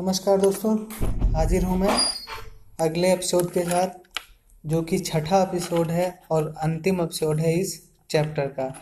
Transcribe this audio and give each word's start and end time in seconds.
नमस्कार 0.00 0.40
दोस्तों, 0.40 0.76
हाजिर 1.34 1.64
हूँ 1.64 1.78
मैं 1.78 2.00
अगले 2.80 3.12
एपिसोड 3.12 3.50
के 3.50 3.60
साथ, 3.60 3.88
जो 4.66 4.82
कि 4.82 4.98
छठा 4.98 5.42
एपिसोड 5.42 5.90
है 5.90 6.20
और 6.30 6.54
अंतिम 6.62 7.00
एपिसोड 7.00 7.40
है 7.40 7.54
इस 7.54 7.90
चैप्टर 8.10 8.46
का, 8.46 8.74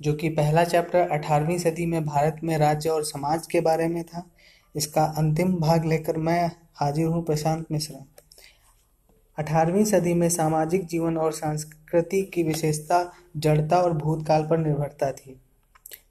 जो 0.00 0.12
कि 0.12 0.28
पहला 0.28 0.64
चैप्टर 0.64 1.08
अठारहवीं 1.08 1.58
सदी 1.58 1.86
में 1.86 2.04
भारत 2.04 2.36
में 2.44 2.58
राज्य 2.58 2.90
और 2.90 3.04
समाज 3.04 3.46
के 3.46 3.60
बारे 3.60 3.88
में 3.88 4.04
था। 4.04 4.30
इसका 4.76 5.04
अंतिम 5.04 5.54
भाग 5.54 5.84
लेकर 5.84 6.16
मैं 6.16 6.50
हाजिर 6.74 7.06
हूँ 7.06 7.24
प्रशांत 7.24 7.66
मिश्रा। 7.72 8.06
अठारहवीं 9.38 9.84
सदी 9.84 10.14
में 10.14 10.28
सामाजिक 10.28 10.86
जीवन 10.86 11.16
और 11.16 11.32
संस्कृति 11.32 12.22
की 12.22 12.42
विशेषता, 12.42 13.12
जड़ता 13.36 13.76
और 13.76 13.92
भूतकाल 13.92 14.42
पर 14.42 14.58
निर्भरता 14.58 15.12
थी। 15.12 15.40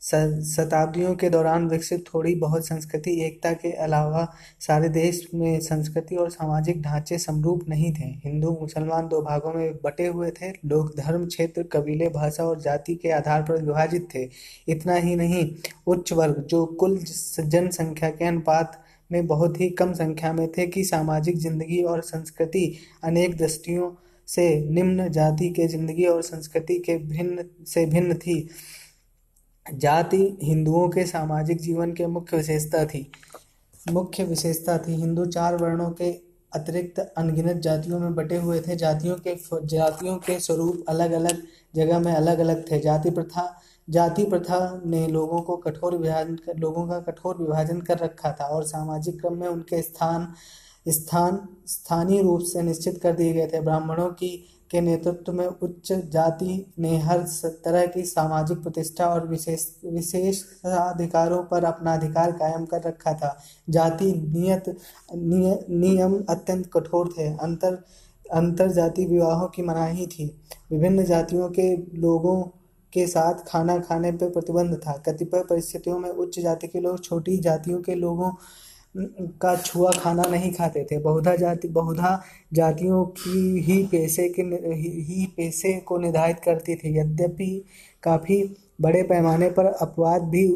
शताब्दियों 0.02 1.14
के 1.16 1.30
दौरान 1.30 1.68
विकसित 1.70 2.04
थोड़ी 2.06 2.34
बहुत 2.36 2.66
संस्कृति, 2.68 3.12
एकता 3.22 3.52
के 3.54 3.72
अलावा 3.84 4.26
सारे 4.60 4.90
देश 4.90 5.22
में 5.34 5.60
संस्कृति 5.62 6.16
और 6.16 6.30
सामाजिक 6.30 6.82
ढांचे 6.82 7.18
समरूप 7.18 7.68
नहीं 7.70 7.92
थे। 7.94 8.06
हिंदू, 8.26 8.58
मुसलमान 8.62 9.08
दो 9.08 9.22
भागों 9.22 9.54
में 9.54 9.74
बटे 9.84 10.08
हुए 10.08 10.30
थे। 10.32 10.52
लोग 10.66 10.94
धर्म, 10.98 11.26
क्षेत्र, 11.28 11.64
कबीले, 11.74 12.10
भाषा 12.10 12.44
और 12.44 12.60
जाति 12.62 12.96
के 12.96 13.12
आधार 13.12 13.42
पर 13.42 13.62
विभाजित 13.62 14.08
थे। 14.16 14.28
इतना 14.68 14.96
ही 14.96 15.16
नहीं, 15.16 15.50
उच्च 15.88 16.14
वर्ग, 16.14 16.46
जो 16.50 16.66
कुल 16.66 16.98
जनसंख्या 16.98 18.10
के 18.10 18.26
अनुपात 18.26 18.82
में 19.10 19.26
बहुत 19.28 19.60
ही 19.62 19.70
कम 19.70 19.94
संख्या 19.94 20.34
में 20.34 20.48
थे 20.52 20.68
कि 20.68 20.84
सामाजिक 20.84 21.38
ज़िंदगी 21.38 21.82
और 21.84 22.02
संस्कृति 22.02 22.66
अनेक 23.04 23.38
दृष्टियों 23.38 23.92
से 24.28 24.50
निम्न 24.70 25.08
जाति 25.12 25.50
के 25.50 25.68
ज़िंदगी 25.68 26.06
और 26.06 26.22
संस्कृति 26.24 26.78
के 26.80 26.98
भिन्न 26.98 27.44
से 27.68 27.86
भिन्न 27.86 28.14
थी। 28.16 28.38
जाति 29.66 30.38
हिंदुओं 30.42 30.88
के 30.90 31.06
सामाजिक 31.06 31.62
जीवन 31.62 31.92
के 31.92 32.06
मुख्य 32.08 32.38
विशेषता 32.38 32.86
थी। 32.86 33.12
मुख्य 33.92 34.24
विशेषता 34.24 34.78
थी 34.78 34.96
हिंदू 34.96 35.26
चार 35.26 35.56
वर्णों 35.56 35.90
के 35.92 36.12
अतिरिक्त 36.52 37.00
अनगिनत 37.00 37.58
जातियों 37.58 38.00
में 38.00 38.16
बटे 38.16 38.38
हुए 38.38 38.60
थे। 38.60 38.76
जातियों 38.76 39.16
के 39.28 39.36
जातियों 39.68 40.16
के 40.18 40.40
स्वरूप 40.40 40.84
अलग 40.90 41.12
अलग 41.12 41.42
जगह 41.76 42.00
में 42.00 42.14
अलग 42.14 42.40
अलग 42.40 42.72
थे। 42.72 42.80
जाति 42.80 43.10
प्रथा 43.10 43.62
जाति 43.88 44.24
प्रथा 44.24 44.82
ने 44.86 45.08
लोगों 45.08 45.42
को 45.42 45.56
कठोर 45.58 45.98
विभाजन 45.98 46.36
कर, 46.36 46.58
लोगों 46.58 46.88
का 46.88 47.00
कठोर 47.00 47.38
विभाजन 47.38 47.82
कर 47.82 47.98
रखा 47.98 48.32
था 48.32 48.46
और 48.46 48.64
सामाजिक 48.64 49.20
क्रम 49.22 49.38
में 49.38 49.48
उनके 49.48 49.82
स्थान 49.82 50.34
स्थान 50.88 51.40
स्थानीय 51.68 52.22
रूप 52.22 52.42
से 52.42 52.62
निश्चित 52.62 53.00
कर 53.02 53.16
दिए 53.16 53.34
गए 53.34 53.48
थे। 53.48 53.62
ब्राह्मणों 53.62 54.10
की 54.10 54.32
के 54.72 54.82
नेतृत्व 54.82 55.32
में 55.34 55.46
उच्च 55.48 55.92
जाति 55.94 56.74
ने 56.80 56.98
हर 56.98 57.26
तरह 57.66 57.86
की 57.86 58.04
सामाजिक 58.04 58.58
प्रतिष्ठा 58.58 59.08
और 59.08 59.28
विशेष 59.28 59.66
विशेष 59.86 60.42
अधिकारों 60.66 61.44
पर 61.44 61.64
अपना 61.64 61.94
अधिकार 61.94 62.32
कायम 62.32 62.66
कर 62.66 62.82
रखा 62.82 63.14
था। 63.14 63.38
जाति 63.70 64.12
नियत 64.28 64.70
निय, 65.16 65.66
नियम 65.70 66.24
अत्यंत 66.30 66.70
कठोर 66.74 67.14
थे। 67.18 67.28
अंतर 67.38 67.84
अंतर 68.34 68.72
जाति 68.72 69.06
विवाहों 69.06 69.48
की 69.48 69.62
मनाही 69.62 70.08
थी। 70.08 70.26
विभिन्न 70.72 71.04
जातियों 71.04 71.50
के 71.50 71.76
लोगों 71.98 72.42
के 72.94 73.08
साथ 73.08 73.44
खाना 73.48 73.78
खाने 73.80 74.12
पर 74.12 74.30
प्रतिबंध 74.30 74.76
था। 74.78 74.92
कतिपय 74.98 75.44
परिस्थितियों 75.44 76.00
में 76.00 76.10
उच्च 76.10 76.40
जाति 76.40 76.68
के 76.68 76.80
लोग 76.80 77.04
छोटी 77.04 77.38
जातियों 77.38 77.82
के 77.82 77.96
लोगों 77.96 78.32
का 78.98 79.56
छुआ 79.56 79.92
खाना 79.92 80.24
नहीं 80.24 80.52
खाते 80.54 80.84
थे। 80.84 80.98
बहुधा 81.00 81.36
जाति, 81.36 81.68
बहुधा 81.68 82.22
जातियों 82.54 83.06
की 83.06 83.60
ही 83.60 83.84
पैसे 83.84 84.28
के 84.30 84.42
ही 84.42 85.26
पैसे 85.38 85.74
को 85.80 85.98
निर्धारित 85.98 86.40
करती 86.40 86.76
थी। 86.76 86.98
यद्यपि 87.00 87.66
काफ़ी 88.04 88.44
बड़े 88.82 89.02
पैमाने 89.04 89.50
पर 89.50 89.66
अपवाद 89.66 90.22
भी 90.24 90.48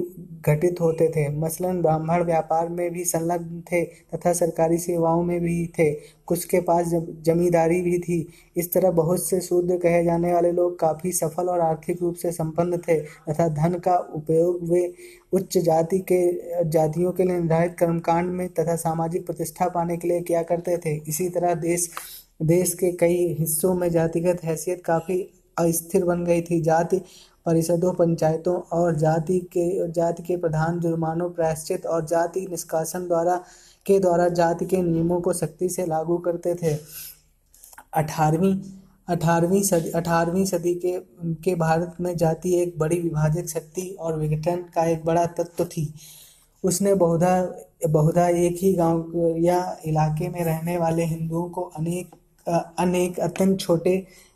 घटित 0.47 0.79
होते 0.81 1.07
थे। 1.09 1.27
मसलन 1.31 1.81
ब्राह्मण 1.81 2.23
व्यापार 2.23 2.69
में 2.69 2.89
भी 2.93 3.03
संलग्न 3.05 3.61
थे 3.61 3.83
तथा 4.13 4.33
सरकारी 4.33 4.77
सेवाओं 4.77 5.23
में 5.23 5.39
भी 5.41 5.65
थे। 5.79 5.91
कुछ 6.27 6.45
के 6.45 6.59
पास 6.61 6.89
जमींदारी 7.25 7.81
भी 7.81 7.97
थी। 7.99 8.27
इस 8.57 8.71
तरह 8.73 8.91
बहुत 8.91 9.23
से 9.23 9.39
शूद्र 9.41 9.77
कहे 9.77 10.03
जाने 10.03 10.33
वाले 10.33 10.51
लोग 10.51 10.79
काफ़ी 10.79 11.11
सफल 11.11 11.49
और 11.49 11.59
आर्थिक 11.59 12.01
रूप 12.01 12.15
से 12.15 12.31
संपन्न 12.31 12.77
थे 12.77 12.99
तथा 12.99 13.47
धन 13.49 13.77
का 13.79 13.97
उपयोग 14.15 14.69
वे 14.71 14.93
उच्च 15.33 15.57
जाति 15.57 15.99
के, 16.11 16.63
जातियों 16.63 17.11
के 17.11 17.23
लिए 17.23 17.39
निर्धारित 17.39 17.75
कर्मकांड 17.79 18.31
में 18.31 18.47
तथा 18.49 18.75
सामाजिक 18.75 19.25
प्रतिष्ठा 19.25 19.67
पाने 19.69 19.97
के 19.97 20.07
लिए 20.07 20.21
किया 20.21 20.43
करते 20.43 20.77
थे। 20.77 20.95
इसी 21.09 21.29
तरह 21.29 21.53
देश 21.55 21.89
देश 22.43 22.73
के 22.73 22.91
कई 22.91 23.35
हिस्सों 23.39 23.73
में 23.73 23.89
जातिगत 23.89 24.43
हैसियत 24.43 24.81
काफ़ी 24.85 25.21
अस्थिर 25.57 26.03
बन 26.05 26.23
गई 26.25 26.41
थी। 26.41 26.59
जाति 26.61 27.01
परिषदों, 27.45 27.93
पंचायतों 27.93 28.55
और 28.77 28.95
जाति 28.95 29.39
के 29.57 29.91
जाति 29.91 30.23
के 30.23 30.37
प्रधान 30.37 30.79
जुर्मानों, 30.79 31.29
प्रायश्चित 31.29 31.85
और 31.85 32.05
जाति 32.05 32.45
निष्कासन 32.49 33.07
द्वारा, 33.07 33.35
के 33.85 33.99
द्वारा 33.99 34.27
जाति 34.29 34.65
के 34.65 34.81
नियमों 34.81 35.19
को 35.21 35.33
सख्ती 35.33 35.69
से 35.69 35.85
लागू 35.85 36.17
करते 36.17 36.55
थे। 36.55 36.77
अठारहवीं 37.93 38.55
अठारहवीं 39.09 39.61
सदी 39.63 39.89
अठारहवीं 39.91 40.45
सदी 40.45 40.73
के 40.75 40.99
के 41.43 41.55
भारत 41.55 41.95
में 42.01 42.15
जाति 42.17 42.53
एक 42.61 42.77
बड़ी 42.79 42.99
विभाजक 43.01 43.47
शक्ति 43.49 43.87
और 43.99 44.17
विघटन 44.19 44.63
का 44.75 44.85
एक 44.85 45.05
बड़ा 45.05 45.25
तत्व 45.39 45.65
थी। 45.65 45.93
उसने 46.63 46.93
बहुधा 46.95 47.35
बहुधा 47.89 48.27
एक 48.27 48.57
ही 48.61 48.73
गाँव 48.73 49.35
या 49.39 49.59
इलाके 49.85 50.29
में 50.29 50.43
रहने 50.43 50.77
वाले 50.77 51.03
हिंदुओं 51.05 51.49
को 51.49 51.61
अनेक 51.77 52.15
अनेक 52.79 53.19
अत्यंत 53.19 53.59
छोटे 53.59 53.95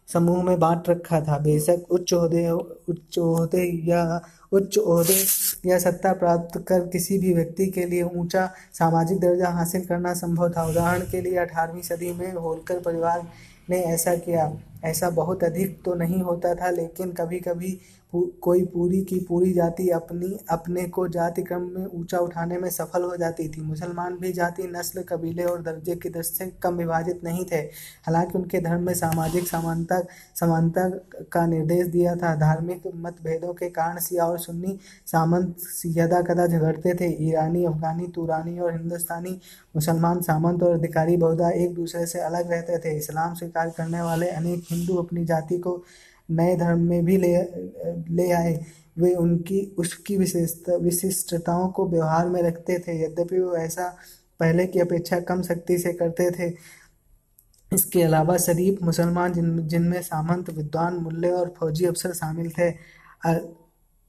समूह 0.10 0.44
में 0.44 0.60
बांट 0.60 0.90
रखा 0.90 1.20
था। 1.22 1.38
बेशक 1.40 1.92
उच्च 1.92 2.14
उच्चे 2.14 2.50
उच्च 2.50 3.18
ओहदे 3.20 3.64
या 3.86 4.22
उच्च 4.52 4.78
ओहदे 4.78 5.18
या 5.66 5.78
सत्ता 5.80 6.14
प्राप्त 6.14 6.58
कर 6.68 6.88
किसी 6.88 7.18
भी 7.18 7.34
व्यक्ति 7.34 7.66
के 7.68 7.86
लिए 7.86 8.04
ऊँचा 8.04 8.46
सामाजिक 8.74 9.20
दर्जा 9.20 9.50
हासिल 9.50 9.86
करना 9.86 10.14
संभव 10.14 10.50
था। 10.50 10.64
उदाहरण 10.64 11.02
के 11.02 11.22
लिए 11.22 11.38
अठारहवीं 11.38 11.82
सदी 11.82 12.12
में 12.14 12.34
होलकर 12.34 12.80
परिवार 12.80 13.28
ने 13.70 13.80
ऐसा 13.86 14.16
किया। 14.18 14.52
ऐसा 14.86 15.10
बहुत 15.12 15.44
अधिक 15.44 15.82
तो 15.86 15.94
नहीं 15.96 16.22
होता 16.22 16.54
था, 16.56 16.70
लेकिन 16.70 17.12
कभी 17.12 17.40
कभी 17.40 17.78
कोई 18.14 18.64
पूरी 18.66 19.02
की 19.02 19.20
पूरी 19.20 19.52
जाति 19.54 19.90
अपनी, 19.90 20.38
अपने 20.50 20.84
को 20.84 21.08
जाति 21.08 21.42
क्रम 21.42 21.62
में 21.62 21.86
ऊँचा 21.86 22.18
उठाने 22.18 22.58
में 22.58 22.70
सफल 22.70 23.04
हो 23.04 23.18
जाती 23.18 23.48
थी। 23.50 23.62
मुसलमान 23.62 24.18
भी 24.18 24.32
जाति, 24.34 24.64
नस्ल, 24.64 25.02
कबीले 25.02 25.44
और 25.44 25.62
दर्जे 25.62 25.96
की 25.96 26.10
दृष्टि 26.10 26.36
से 26.36 26.48
कम 26.64 26.76
विभाजित 26.76 27.24
नहीं 27.24 27.46
थे। 27.46 27.60
हालाँकि 28.06 28.38
उनके 28.38 28.62
धर्म 28.62 28.82
में 28.82 28.94
सामाजिक 28.94 29.48
समानता 29.48 30.02
समानता 30.36 30.88
का 31.32 31.46
निर्देश 31.48 31.88
दिया 31.88 32.16
था। 32.16 32.36
धार्मिक 32.36 32.82
मतभेदों 32.96 33.54
के 33.54 33.70
कारण 33.70 34.00
सिया 34.00 34.26
और 34.26 34.40
सुन्नी 34.40 34.78
सामंत 35.06 35.56
यदा 35.86 36.22
कदा 36.22 36.48
झगड़ते 36.48 36.94
थे। 36.94 37.12
ईरानी, 37.30 37.66
अफगानी, 37.66 38.08
तुरानी 38.08 38.60
और 38.60 38.74
हिंदुस्तानी 38.74 39.40
मुसलमान 39.76 40.22
सामंत 40.22 40.64
और 40.64 40.74
अधिकारी 40.74 41.18
बहुधा 41.18 41.50
एक 41.50 41.74
दूसरे 41.74 42.06
से 42.06 42.20
अलग 42.20 42.52
रहते 42.52 42.78
थे। 42.78 42.98
इस्लाम 42.98 43.34
स्वीकार 43.34 43.70
करने 43.70 44.02
वाले 44.02 44.30
अनेक 44.30 44.64
हिंदू 44.72 44.96
अपनी 44.96 45.26
जाति 45.26 45.58
को 45.58 45.84
नए 46.32 46.56
धर्म 46.56 46.80
में 46.80 47.06
भी 47.06 47.18
ले 47.18 47.36
ले 48.16 48.32
आए। 48.32 48.60
वे 49.00 49.14
उनकी, 49.16 49.60
उसकी 49.78 50.18
विशेषता, 50.18 50.76
विशिष्टताओं 50.76 51.68
को 51.70 51.88
व्यवहार 51.90 52.30
में 52.30 52.42
रखते 52.44 52.78
थे। 52.80 53.04
यद्यपि 53.04 53.40
वो 53.40 53.56
ऐसा 53.56 53.88
पहले 54.40 54.66
की 54.68 54.80
अपेक्षा 54.80 55.20
कम 55.20 55.42
शक्ति 55.42 55.78
से 55.78 55.94
करते 55.94 56.30
थे। 56.32 56.54
इसके 57.72 58.04
अलावा 58.04 58.38
शरीफ, 58.38 58.82
मुसलमान 58.84 59.34
जिन, 59.34 59.68
जिनमें 59.68 60.02
सामंत, 60.02 60.50
विद्वान 60.50 60.96
मूल्य 60.96 61.32
और 61.32 61.54
फौजी 61.58 61.86
अफसर 61.86 62.14
शामिल 62.14 62.52
थे 62.52 62.70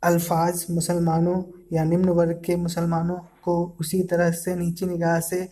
अल्फाज 0.02 0.64
मुसलमानों 0.70 1.42
या 1.72 1.84
निम्न 1.84 2.08
वर्ग 2.08 2.42
के 2.44 2.56
मुसलमानों 2.56 3.16
को 3.44 3.76
उसी 3.80 4.02
तरह 4.02 4.30
से 4.32 4.54
नीची 4.56 4.86
निगाह 4.86 5.20
से 5.20 5.48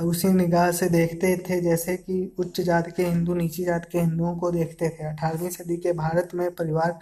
उसी 0.00 0.28
निगाह 0.28 0.70
से 0.72 0.88
देखते 0.88 1.36
थे 1.48 1.60
जैसे 1.60 1.96
कि 1.96 2.34
उच्च 2.38 2.60
जात 2.60 2.90
के 2.96 3.02
हिंदू, 3.02 3.34
नीची 3.34 3.64
जात 3.64 3.88
के 3.92 3.98
हिंदुओं 3.98 4.34
को 4.36 4.50
देखते 4.50 4.88
थे। 4.88 5.04
अठारहवीं 5.06 5.50
सदी 5.50 5.76
के 5.76 5.92
भारत 5.92 6.34
में 6.34 6.50
परिवार 6.54 6.98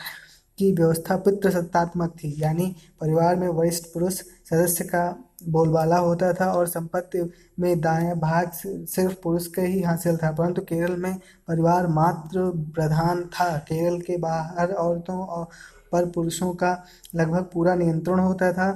की 0.59 0.73
व्यवस्था 0.73 1.17
पितृसत्तात्मक 1.17 2.15
थी, 2.15 2.35
यानी 2.39 2.75
परिवार 3.01 3.37
में 3.37 3.49
वरिष्ठ 3.49 3.85
पुरुष 3.85 4.15
सदस्य 4.51 4.85
का 4.85 5.05
बोलबाला 5.47 5.97
होता 5.99 6.33
था 6.33 6.51
और 6.53 6.67
संपत्ति 6.67 7.23
में 7.61 7.81
दाएँ 7.81 8.15
भाग 8.15 8.51
सिर्फ़ 8.55 9.15
पुरुष 9.23 9.47
के 9.47 9.63
ही 9.63 9.83
हासिल 9.83 10.17
था, 10.17 10.31
परंतु 10.31 10.63
केरल 10.63 10.97
में 10.97 11.15
परिवार 11.49 11.87
मात्र 11.89 12.51
प्रधान 12.75 13.25
था। 13.31 13.57
केरल 13.59 14.01
के 14.01 14.17
बाहर 14.17 14.73
औरतों 14.75 15.19
और 15.19 15.49
पर 15.93 16.07
पुरुषों 16.11 16.53
का 16.55 16.71
लगभग 17.15 17.43
पूरा 17.53 17.75
नियंत्रण 17.75 18.19
होता 18.19 18.53
था 18.53 18.71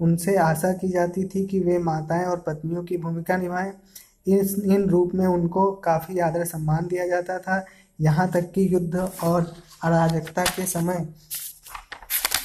उनसे 0.00 0.36
आशा 0.36 0.72
की 0.72 0.88
जाती 0.88 1.24
थी 1.24 1.44
कि 1.46 1.60
वे 1.60 1.78
माताएँ 1.78 2.24
और 2.24 2.38
पत्नियों 2.46 2.82
की 2.84 2.96
भूमिका 2.96 3.36
निभाएँ। 3.36 3.72
इस, 4.28 4.56
इन 4.58 4.88
रूप 4.88 5.14
में 5.14 5.26
उनको 5.26 5.70
काफ़ी 5.84 6.18
आदर 6.18 6.44
सम्मान 6.44 6.86
दिया 6.86 7.06
जाता 7.06 7.38
था। 7.38 7.64
यहाँ 8.00 8.30
तक 8.30 8.50
कि 8.54 8.66
युद्ध 8.74 8.96
और 9.24 9.52
अराजकता 9.84 10.44
के 10.46 10.66
समय, 10.66 11.06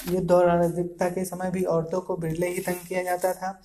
युद्ध 0.10 0.31
और 0.31 0.48
अराजकता 0.48 1.10
के 1.10 1.25
समय 1.25 1.52
भी 1.52 1.63
औरतों 1.63 2.02
को 2.02 2.18
बिरले 2.18 2.48
ही 2.48 2.60
तंग 2.60 2.88
किया 2.88 3.04
जाता 3.04 3.34
था। 3.34 3.60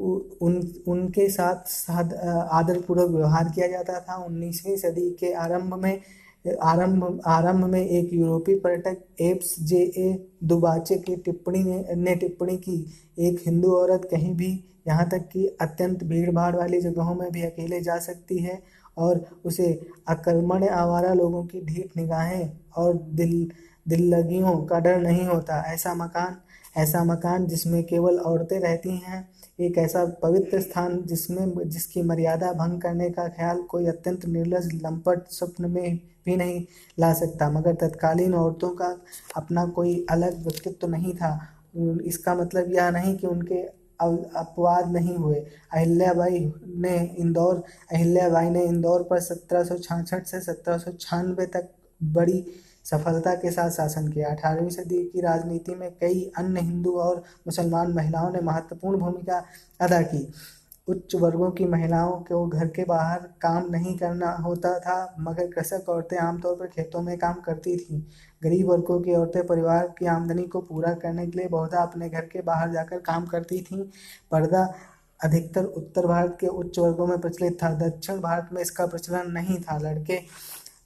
उन, 0.00 0.56
उनके 0.88 1.28
साथ 1.28 1.90
आदरपूर्वक 1.90 3.10
व्यवहार 3.10 3.48
किया 3.48 3.66
जाता 3.68 4.00
था। 4.00 4.16
उन्नीसवीं 4.24 4.76
सदी 4.76 5.10
के 5.10 5.32
आरंभ 5.34 5.74
में 5.74 6.00
आरंभ 6.44 7.20
आरंभ 7.26 7.64
में 7.64 7.80
एक 7.80 8.12
यूरोपीय 8.12 8.58
पर्यटक, 8.58 8.96
एप्स 9.20 9.54
जे 9.60 9.78
ए 9.78 10.30
दुबाचे 10.44 10.96
की 10.98 11.16
टिप्पणी 11.16 11.62
ने 11.96 12.14
टिप्पणी 12.14 12.56
की। 12.58 12.84
एक 13.18 13.40
हिंदू 13.46 13.72
औरत 13.72 14.08
कहीं 14.10 14.34
भी 14.34 14.48
यहाँ 14.88 15.08
तक 15.08 15.28
कि 15.32 15.46
अत्यंत 15.60 16.04
भीड़ 16.04 16.30
भाड़ 16.30 16.54
वाली 16.56 16.80
जगहों 16.80 17.14
में 17.14 17.30
भी 17.32 17.42
अकेले 17.42 17.80
जा 17.80 17.98
सकती 17.98 18.38
है 18.38 18.58
और 18.96 19.24
उसे 19.44 19.72
अकर्मण्य 20.08 20.68
आवारा 20.68 21.12
लोगों 21.14 21.44
की 21.46 21.60
ढीठ 21.60 21.96
निगाहें 21.96 22.50
और 22.76 22.94
दिल 23.12 23.50
दिल 23.86 24.08
लगियों 24.14 24.56
का 24.66 24.78
डर 24.78 25.00
नहीं 25.00 25.26
होता। 25.26 25.62
ऐसा 25.72 25.94
मकान 25.94 26.36
ऐसा 26.76 27.02
मकान 27.04 27.46
जिसमें 27.46 27.82
केवल 27.84 28.18
औरतें 28.20 28.58
रहती 28.60 28.90
हैं, 28.96 29.28
एक 29.60 29.78
ऐसा 29.78 30.04
पवित्र 30.22 30.60
स्थान 30.60 31.02
जिसमें, 31.02 31.68
जिसकी 31.68 32.02
मर्यादा 32.02 32.52
भंग 32.52 32.80
करने 32.80 33.08
का 33.10 33.26
ख्याल 33.28 33.62
कोई 33.62 33.86
अत्यंत 33.86 34.26
निर्लज 34.26 34.68
लंपट 34.74 35.28
स्वप्न 35.30 35.70
में 35.70 35.98
भी 36.28 36.36
नहीं 36.36 36.64
ला 36.98 37.12
सकता। 37.14 37.50
मगर 37.50 37.74
तत्कालीन 37.80 38.34
औरतों 38.36 38.70
का 38.76 38.96
अपना 39.36 39.66
कोई 39.76 40.04
अलग 40.10 40.42
व्यक्तित्व 40.42 40.76
तो 40.80 40.86
नहीं 40.88 41.14
था। 41.14 41.32
इसका 42.06 42.34
मतलब 42.34 42.72
यह 42.74 42.90
नहीं 42.90 43.16
कि 43.16 43.26
उनके 43.26 43.60
अपवाद 44.00 44.92
नहीं 44.92 45.16
हुए। 45.16 45.40
अहिल्याबाई 45.72 46.38
ने 46.78 46.96
इंदौर, 47.18 47.62
अहिल्याबाई 47.92 48.50
ने 48.50 48.64
इंदौर 48.64 49.02
पर 49.10 49.20
सत्रह 49.20 49.64
से 49.64 50.40
सत्रह 50.40 50.78
सौ 50.78 50.92
छियानबे 50.92 51.46
तक 51.48 51.68
बड़ी 52.00 52.44
सफलता 52.84 53.34
के 53.34 53.50
साथ 53.50 53.70
शासन 53.70 54.08
किया। 54.08 54.28
अठारहवीं 54.28 54.70
सदी 54.70 55.02
की 55.04 55.20
राजनीति 55.20 55.74
में 55.74 55.90
कई 56.00 56.20
अन्य 56.38 56.60
हिंदू 56.60 56.92
और 56.98 57.22
मुसलमान 57.46 57.92
महिलाओं 57.92 58.30
ने 58.32 58.40
महत्वपूर्ण 58.42 58.98
भूमिका 58.98 59.42
अदा 59.80 60.00
की। 60.04 60.20
उच्च 60.88 61.14
वर्गों 61.14 61.50
की 61.50 61.64
महिलाओं 61.64 62.12
को 62.20 62.46
घर 62.46 62.68
के 62.68 62.84
बाहर 62.84 63.20
काम 63.42 63.70
नहीं 63.70 63.96
करना 63.98 64.30
होता 64.36 64.78
था, 64.78 65.14
मगर 65.20 65.46
कृषक 65.46 65.88
औरतें 65.88 66.16
आमतौर 66.18 66.54
पर 66.54 66.66
खेतों 66.66 67.02
में 67.02 67.16
काम 67.18 67.40
करती 67.40 67.76
थीं। 67.76 68.00
गरीब 68.42 68.68
वर्गों 68.68 69.00
की 69.00 69.14
औरतें 69.14 69.46
परिवार 69.46 69.94
की 69.98 70.06
आमदनी 70.06 70.42
को 70.46 70.60
पूरा 70.60 70.92
करने 70.94 71.26
के 71.26 71.38
लिए 71.38 71.48
बहुधा 71.48 71.82
अपने 71.82 72.08
घर 72.08 72.26
के 72.26 72.42
बाहर 72.42 72.70
जाकर 72.72 72.98
काम 73.00 73.26
करती 73.26 73.60
थीं। 73.62 73.82
पर्दा 74.30 74.64
अधिकतर 75.20 75.64
उत्तर 75.64 76.06
भारत 76.06 76.36
के 76.40 76.46
उच्च 76.46 76.78
वर्गों 76.78 77.06
में 77.06 77.18
प्रचलित 77.20 77.58
था, 77.62 77.70
दक्षिण 77.70 78.20
भारत 78.20 78.48
में 78.52 78.60
इसका 78.62 78.86
प्रचलन 78.86 79.30
नहीं 79.32 79.58
था। 79.60 79.78
लड़के 79.78 80.20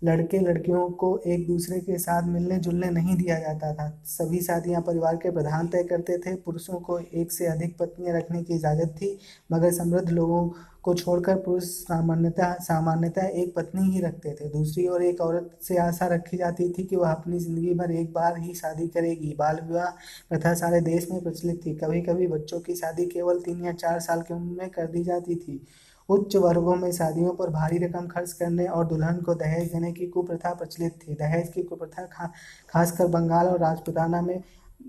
लड़के 0.02 0.38
लड़कियों 0.38 0.88
को 0.92 1.16
एक 1.26 1.46
दूसरे 1.46 1.78
के 1.80 1.98
साथ 1.98 2.28
मिलने 2.28 2.58
जुलने 2.58 2.90
नहीं 2.90 3.16
दिया 3.16 3.38
जाता 3.38 3.72
था। 3.74 3.88
सभी 4.06 4.40
शादियाँ 4.40 4.80
परिवार 4.82 5.16
के 5.16 5.30
प्रधान 5.30 5.68
तय 5.68 5.82
करते 5.82 6.18
थे, 6.18 6.34
पुरुषों 6.36 6.80
को 6.80 6.98
एक 6.98 7.32
से 7.32 7.46
अधिक 7.46 7.76
पत्नियाँ 7.78 8.16
रखने 8.16 8.42
की 8.42 8.54
इजाज़त 8.54 8.94
थी, 8.96 9.18
मगर 9.52 9.72
समृद्ध 9.72 10.08
लोगों 10.10 10.48
को 10.82 10.94
छोड़कर 10.94 11.36
पुरुष 11.36 11.64
सामान्यतः 11.64 12.52
सामान्यतः 12.60 13.26
एक 13.40 13.54
पत्नी 13.56 13.82
ही 13.90 14.00
रखते 14.00 14.32
थे। 14.34 14.48
दूसरी 14.48 14.86
ओर 14.88 15.02
एक 15.02 15.20
औरत 15.20 15.50
से 15.62 15.76
आशा 15.78 16.06
रखी 16.06 16.36
जाती 16.36 16.68
थी 16.68 16.84
कि 16.84 16.96
वह 16.96 17.10
अपनी 17.10 17.38
ज़िंदगी 17.38 17.74
भर 17.74 17.92
एक 17.92 18.12
बार 18.12 18.38
ही 18.38 18.54
शादी 18.54 18.86
करेगी। 18.88 19.34
बाल 19.38 19.60
विवाह 19.60 19.90
प्रथा 20.30 20.54
सारे 20.54 20.80
देश 20.80 21.06
में 21.10 21.22
प्रचलित 21.22 21.60
थी। 21.66 21.74
कभी 21.74 22.00
कभी 22.00 22.26
बच्चों 22.26 22.60
की 22.60 22.74
शादी 22.74 23.06
केवल 23.06 23.38
तीन 23.40 23.64
या 23.64 23.72
चार 23.74 24.00
साल 24.00 24.22
की 24.22 24.34
उम्र 24.34 24.60
में 24.60 24.70
कर 24.70 24.86
दी 24.86 25.02
जाती 25.04 25.34
थी। 25.36 25.64
उच्च 26.12 26.36
वर्गों 26.36 26.74
में 26.76 26.90
शादियों 26.92 27.34
पर 27.34 27.50
भारी 27.50 27.78
रकम 27.78 28.06
खर्च 28.06 28.32
करने 28.32 28.66
और 28.66 28.86
दुल्हन 28.86 29.20
को 29.20 29.34
दहेज 29.34 29.72
देने 29.72 29.92
की 29.92 30.06
कुप्रथा 30.06 30.52
प्रचलित 30.54 30.98
थी। 31.02 31.14
दहेज 31.14 31.48
की 31.48 31.62
कुप्रथा 31.62 32.04
खा 32.06 32.30
खासकर 32.70 33.06
बंगाल 33.08 33.46
और 33.46 33.58
राजपुताना 33.58 34.20
में 34.20 34.42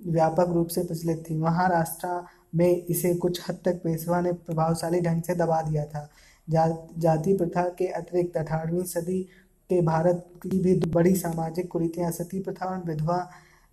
व्यापक 0.07 0.49
रूप 0.49 0.67
से 0.67 0.83
प्रचलित 0.83 1.23
थी। 1.29 1.37
महाराष्ट्र 1.37 2.21
में 2.55 2.85
इसे 2.85 3.13
कुछ 3.15 3.41
हद 3.49 3.59
तक 3.65 3.81
पेशवा 3.83 4.21
ने 4.21 4.31
प्रभावशाली 4.33 4.99
ढंग 5.01 5.21
से 5.21 5.35
दबा 5.35 5.61
दिया 5.61 5.85
था। 5.85 6.09
जा, 6.47 6.67
जाति 6.97 7.33
प्रथा 7.33 7.63
के 7.69 7.87
अतिरिक्त 7.87 8.37
अठारहवीं 8.37 8.83
सदी 8.83 9.21
के 9.69 9.81
भारत 9.81 10.25
की 10.43 10.59
भी 10.59 10.75
बड़ी 10.87 11.15
सामाजिक 11.15 11.71
कुरीतियाँ 11.71 12.11
सती 12.11 12.39
प्रथा 12.39 12.65
और 12.65 12.83
विधवा 12.85 13.17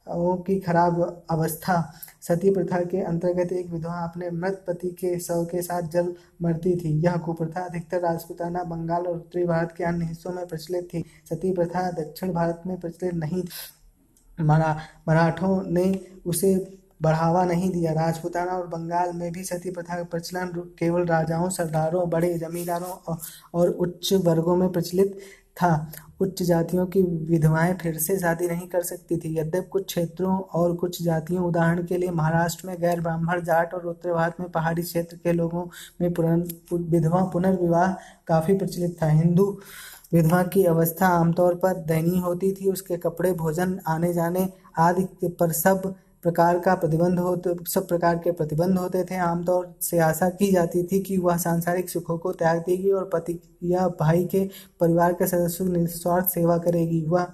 की 0.09 0.59
खराब 0.61 1.25
अवस्था। 1.31 1.93
सती 2.21 2.51
प्रथा 2.51 2.81
के 2.81 3.01
अंतर्गत 3.01 3.53
एक 3.53 3.71
विधवा 3.71 3.95
अपने 3.95 4.31
मृत 4.31 4.65
पति 4.67 4.89
के 4.91 5.19
शव 5.19 5.45
के 5.45 5.63
साथ 5.63 5.83
जल 5.83 6.15
मरती 6.43 6.77
थी। 6.77 6.91
यह 7.01 7.17
कुप्रथा 7.17 7.61
अधिकतर 7.61 8.01
राजपुताना, 8.01 8.63
बंगाल 8.65 9.07
और 9.07 9.15
उत्तरी 9.15 9.45
भारत 9.45 9.75
के 9.77 9.85
अन्य 9.85 10.05
हिस्सों 10.05 10.33
में 10.33 10.47
प्रचलित 10.47 10.89
थी। 10.95 11.05
सती 11.31 11.53
प्रथा 11.53 11.91
दक्षिण 11.91 12.33
भारत 12.33 12.63
में 12.67 12.81
प्रचलित 12.81 13.15
नहीं 13.15 13.43
मरा। 14.41 14.77
मराठों 15.09 15.63
ने 15.63 16.01
उसे 16.27 16.79
बढ़ावा 17.03 17.45
नहीं 17.45 17.71
दिया। 17.71 17.93
राजपुताना 17.93 18.53
और 18.53 18.67
बंगाल 18.67 19.13
में 19.13 19.33
भी 19.33 19.45
सती 19.45 19.71
प्रथा 19.71 19.97
का 19.97 20.05
प्रचलन 20.05 20.47
केवल 20.79 21.07
राजाओं, 21.07 21.49
सरदारों, 21.49 22.09
बड़े 22.11 22.39
जमींदारों 22.39 23.17
और 23.55 23.69
उच्च 23.69 24.13
वर्गों 24.13 24.57
में 24.57 24.69
प्रचलित 24.69 25.19
था। 25.57 25.93
उच्च 26.21 26.43
जातियों 26.43 26.87
की 26.87 27.03
विधवाएँ 27.27 27.75
फिर 27.75 27.99
से 27.99 28.19
शादी 28.19 28.47
नहीं 28.49 28.67
कर 28.69 28.83
सकती 28.83 29.17
थी। 29.17 29.39
यद्यप 29.39 29.69
कुछ 29.73 29.85
क्षेत्रों 29.85 30.39
और 30.39 30.75
कुछ 30.77 31.03
जातियों, 31.03 31.45
उदाहरण 31.45 31.85
के 31.87 31.97
लिए 31.97 32.11
महाराष्ट्र 32.11 32.67
में 32.69 32.77
गैर 32.81 33.01
ब्राह्मण 33.01 33.43
जाट 33.43 33.75
और 33.75 33.87
उत्तर 33.87 34.13
भारत 34.13 34.41
में 34.41 34.49
पहाड़ी 34.51 34.83
क्षेत्र 34.83 35.17
के 35.17 35.33
लोगों 35.33 35.65
में 36.01 36.09
विधवा 36.91 37.23
पुनर्विवाह 37.25 37.93
काफ़ी 38.27 38.57
प्रचलित 38.59 38.97
था। 39.03 39.09
हिंदू 39.09 39.47
विधवा 40.13 40.43
की 40.45 40.65
अवस्था 40.65 41.07
आमतौर 41.09 41.55
पर 41.55 41.75
दयनीय 41.87 42.21
होती 42.21 42.53
थी। 42.53 42.71
उसके 42.71 42.97
कपड़े, 42.99 43.33
भोजन 43.33 43.79
आने 43.89 44.13
जाने 44.13 44.49
आदि 44.79 45.09
पर 45.25 45.53
सब 45.53 45.95
प्रकार 46.23 46.59
का 46.59 46.75
प्रतिबंध 46.75 47.19
होते 47.19 47.55
सब 47.69 47.87
प्रकार 47.89 48.17
के 48.17 48.33
प्रतिबंध 48.33 48.79
होते 48.79 49.05
थे। 49.05 49.17
आमतौर 49.17 49.75
से 49.83 49.99
आशा 49.99 50.29
की 50.31 50.51
जाती 50.53 50.83
थी 50.83 51.01
कि 51.01 51.17
वह 51.17 51.37
सांसारिक 51.37 51.91
सुखों 51.91 52.19
को 52.19 52.33
त्याग 52.33 52.59
देगी 52.59 52.91
और 52.91 53.11
पति 53.13 53.39
या 53.63 53.89
भाई 54.01 54.25
के 54.25 54.45
परिवार 54.81 55.13
के 55.13 55.27
सदस्यों 55.27 55.69
की 55.69 55.77
निस्वार्थ 55.77 56.29
सेवा 56.29 56.59
करेगी। 56.59 57.05
वह 57.07 57.27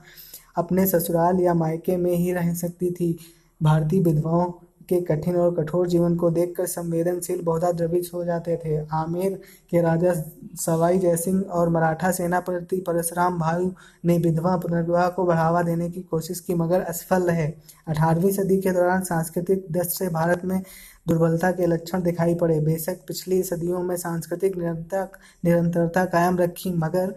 अपने 0.57 0.87
ससुराल 0.87 1.41
या 1.41 1.55
मायके 1.55 1.97
में 1.97 2.13
ही 2.13 2.33
रह 2.33 2.55
सकती 2.55 2.91
थी। 2.91 3.17
भारतीय 3.63 4.01
विधवाओं 4.01 4.53
के 4.89 5.01
कठिन 5.01 5.37
और 5.37 5.55
कठोर 5.55 5.87
जीवन 5.89 6.17
को 6.17 6.31
देखकर 6.31 6.67
संवेदनशील 6.67 7.43
बहुधा 7.43 7.71
द्रवित 7.73 8.11
हो 8.15 8.25
जाते 8.25 8.57
थे। 8.57 8.77
आमेर 8.93 9.35
के 9.71 9.81
राजा 9.83 10.13
सवाई 10.57 10.99
जयसिंह 10.99 11.41
और 11.43 11.69
मराठा 11.69 12.11
सेनापति 12.13 12.77
परशुराम 12.87 13.39
भाई 13.39 13.71
ने 14.05 14.19
विधवा 14.19 14.57
पुनर्विवाह 14.57 15.09
को 15.09 15.25
बढ़ावा 15.25 15.63
देने 15.63 15.91
की 15.91 16.03
कोशिश 16.03 16.41
की, 16.41 16.55
मगर 16.55 16.81
असफल 16.81 17.23
रहे। 17.23 17.47
अठारहवीं 17.89 18.33
सदी 18.33 18.61
के 18.61 18.73
दौरान 18.73 19.03
सांस्कृतिक 19.05 19.67
दृष्टि 19.71 19.97
से 19.97 20.09
भारत 20.11 20.45
में 20.45 20.61
दुर्बलता 21.09 21.51
के 21.53 21.67
लक्षण 21.67 22.03
दिखाई 22.03 22.35
पड़े। 22.35 22.61
बेशक 22.61 23.01
पिछली 23.09 23.43
सदियों 23.43 23.83
में 23.83 23.97
सांस्कृतिक 23.97 24.57
निरंतर 24.57 25.09
निरंतरता 25.45 26.05
कायम 26.05 26.39
रखी, 26.39 26.73
मगर 26.75 27.15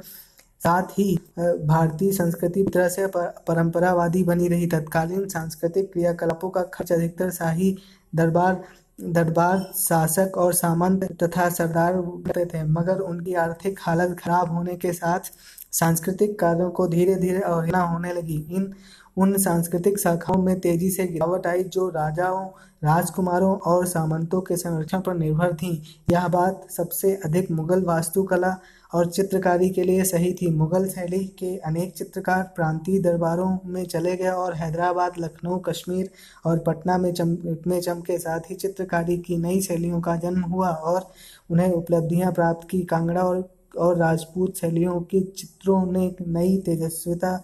साथ 0.61 0.97
ही 0.97 1.15
भारतीय 1.39 2.11
संस्कृति 2.11 2.63
तरह 2.73 2.87
से 2.89 3.07
परंपरावादी 3.15 4.23
बनी 4.23 4.47
रही। 4.47 4.67
तत्कालीन 4.67 5.27
सांस्कृतिक 5.29 5.91
क्रियाकलापों 5.93 6.49
का 6.49 6.63
खर्च 6.73 6.91
अधिकतर 6.91 7.31
शाही 7.31 7.75
दरबार 8.15 8.63
दरबार 8.99 9.59
शासक 9.75 10.37
और 10.37 10.53
सामंत 10.53 11.03
तथा 11.23 11.47
सरदार 11.49 11.93
करते 12.25 12.45
थे, 12.45 12.63
मगर 12.63 12.99
उनकी 12.99 13.33
आर्थिक 13.35 13.79
हालत 13.81 14.17
खराब 14.19 14.51
होने 14.51 14.75
के 14.75 14.91
साथ 14.93 15.31
सांस्कृतिक 15.71 16.37
कार्यों 16.39 16.69
को 16.71 16.87
धीरे 16.87 17.15
धीरे 17.15 17.39
अवहेलना 17.41 17.81
होने 17.83 18.13
लगी। 18.13 18.37
इन 18.51 18.73
उन 19.19 19.37
सांस्कृतिक 19.37 19.99
शाखाओं 19.99 20.41
में 20.41 20.59
तेज़ी 20.59 20.89
से 20.89 21.05
गिरावट 21.07 21.47
आई, 21.47 21.63
जो 21.63 21.89
राजाओं, 21.89 22.45
राजकुमारों 22.83 23.55
और 23.57 23.85
सामंतों 23.85 24.41
के 24.41 24.55
संरक्षण 24.57 24.99
पर 24.99 25.15
निर्भर 25.15 25.53
थीं। 25.53 25.77
यह 26.11 26.27
बात 26.27 26.67
सबसे 26.71 27.13
अधिक 27.25 27.51
मुगल 27.51 27.83
वास्तुकला 27.83 28.55
और 28.93 29.09
चित्रकारी 29.09 29.69
के 29.69 29.83
लिए 29.83 30.03
सही 30.03 30.33
थी। 30.33 30.49
मुगल 30.49 30.87
शैली 30.87 31.23
के 31.39 31.57
अनेक 31.57 31.93
चित्रकार 31.93 32.43
प्रांतीय 32.55 32.99
दरबारों 32.99 33.57
में 33.65 33.83
चले 33.85 34.15
गए 34.15 34.29
और 34.29 34.53
हैदराबाद, 34.53 35.13
लखनऊ, 35.19 35.57
कश्मीर 35.59 36.09
और 36.45 36.59
पटना 36.59 36.97
में 36.97 37.13
चम, 37.13 37.37
में 37.67 37.79
चमके। 37.81 38.17
साथ 38.17 38.49
ही 38.49 38.55
चित्रकारी 38.55 39.17
की 39.17 39.37
नई 39.37 39.61
शैलियों 39.61 40.01
का 40.01 40.15
जन्म 40.15 40.41
हुआ 40.41 40.69
और 40.69 41.11
उन्हें 41.51 41.71
उपलब्धियाँ 41.71 42.31
प्राप्त 42.31 42.67
की। 42.69 42.81
कांगड़ा 42.81 43.21
और 43.21 43.49
और 43.77 43.97
राजपूत 43.97 44.55
शैलियों 44.57 44.99
के 45.01 45.19
चित्रों 45.21 45.85
ने 45.91 46.15
नई 46.27 46.57
तेजस्विता 46.57 47.41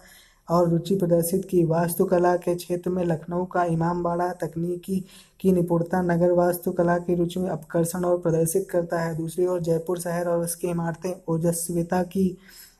और 0.48 0.68
रुचि 0.70 0.94
प्रदर्शित 0.94 1.44
की। 1.44 1.64
वास्तुकला 1.64 2.34
के 2.36 2.54
क्षेत्र 2.54 2.90
में 2.90 3.04
लखनऊ 3.04 3.44
का 3.44 3.64
इमामबाड़ा 3.64 4.32
तकनीकी 4.32 5.04
की 5.40 5.52
निपुणता 5.52 6.02
नगर 6.02 6.32
वास्तुकला 6.32 6.98
की 6.98 7.14
रुचि 7.14 7.40
में 7.40 7.48
अपकर्षण 7.50 8.04
और 8.04 8.18
प्रदर्शित 8.18 8.68
करता 8.70 9.00
है। 9.00 9.16
दूसरी 9.16 9.46
ओर 9.46 9.60
जयपुर 9.60 9.98
शहर 10.00 10.28
और 10.28 10.44
उसकी 10.44 10.68
इमारतें 10.68 11.12
ओजस्विता 11.28 12.02
की 12.02 12.36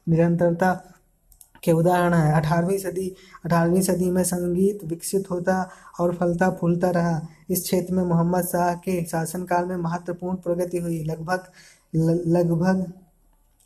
निरंतरता 0.08 0.72
के 1.64 1.72
उदाहरण 1.72 2.14
है। 2.14 2.34
अठारहवीं 2.34 2.78
सदी 2.78 3.08
अठारहवीं 3.44 3.80
सदी 3.82 4.10
में 4.10 4.22
संगीत 4.24 4.84
विकसित 4.84 5.30
होता 5.30 5.68
और 6.00 6.14
फलता 6.14 6.50
फूलता 6.50 6.90
रहा। 6.90 7.20
इस 7.50 7.62
क्षेत्र 7.62 7.94
में 7.94 8.04
मोहम्मद 8.04 8.44
शाह 8.44 8.74
के 8.74 9.04
शासनकाल 9.04 9.64
में 9.64 9.76
महत्वपूर्ण 9.76 10.36
प्रगति 10.36 10.78
हुई। 10.78 11.02
लगभग 11.04 11.50
लगभग 12.26 12.92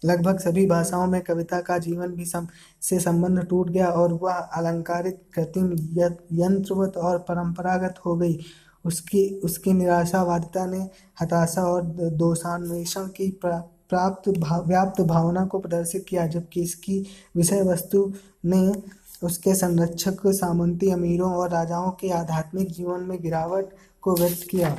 लगभग 0.02 0.38
सभी 0.38 0.66
भाषाओं 0.66 1.06
में 1.06 1.20
कविता 1.20 1.60
का 1.60 1.78
जीवन 1.78 2.08
भी 2.08 2.24
सम, 2.24 2.46
से 2.80 2.98
संबंध 3.00 3.44
टूट 3.48 3.70
गया 3.70 3.88
और 3.88 4.12
वह 4.12 4.32
अलंकारित 4.32 5.20
कृत्रिम 5.34 5.72
यंत्रवत 6.32 6.96
और 6.96 7.18
परंपरागत 7.18 8.00
हो 8.06 8.16
गई। 8.16 8.38
उसकी 8.84 9.28
उसकी 9.44 9.72
निराशावादिता 9.72 10.64
ने 10.66 10.78
हताशा 11.22 11.62
और 11.62 11.82
दोषान्वेषण 11.82 13.06
की 13.06 13.30
प्रा, 13.30 13.58
प्राप्त 13.88 14.28
भा, 14.38 14.58
व्याप्त 14.58 15.00
भावना 15.00 15.44
को 15.44 15.58
प्रदर्शित 15.58 16.04
किया 16.08 16.26
जबकि 16.26 16.62
इसकी 16.62 17.06
विषय 17.36 17.62
वस्तु 17.62 18.12
ने 18.44 18.72
उसके 19.22 19.54
संरक्षक 19.54 20.26
सामंती 20.26 20.90
अमीरों 20.90 21.32
और 21.32 21.50
राजाओं 21.50 21.90
के 21.90 22.10
आध्यात्मिक 22.10 22.70
जीवन 22.70 23.00
में 23.00 23.20
गिरावट 23.22 23.74
को 24.02 24.14
व्यक्त 24.14 24.46
किया। 24.50 24.76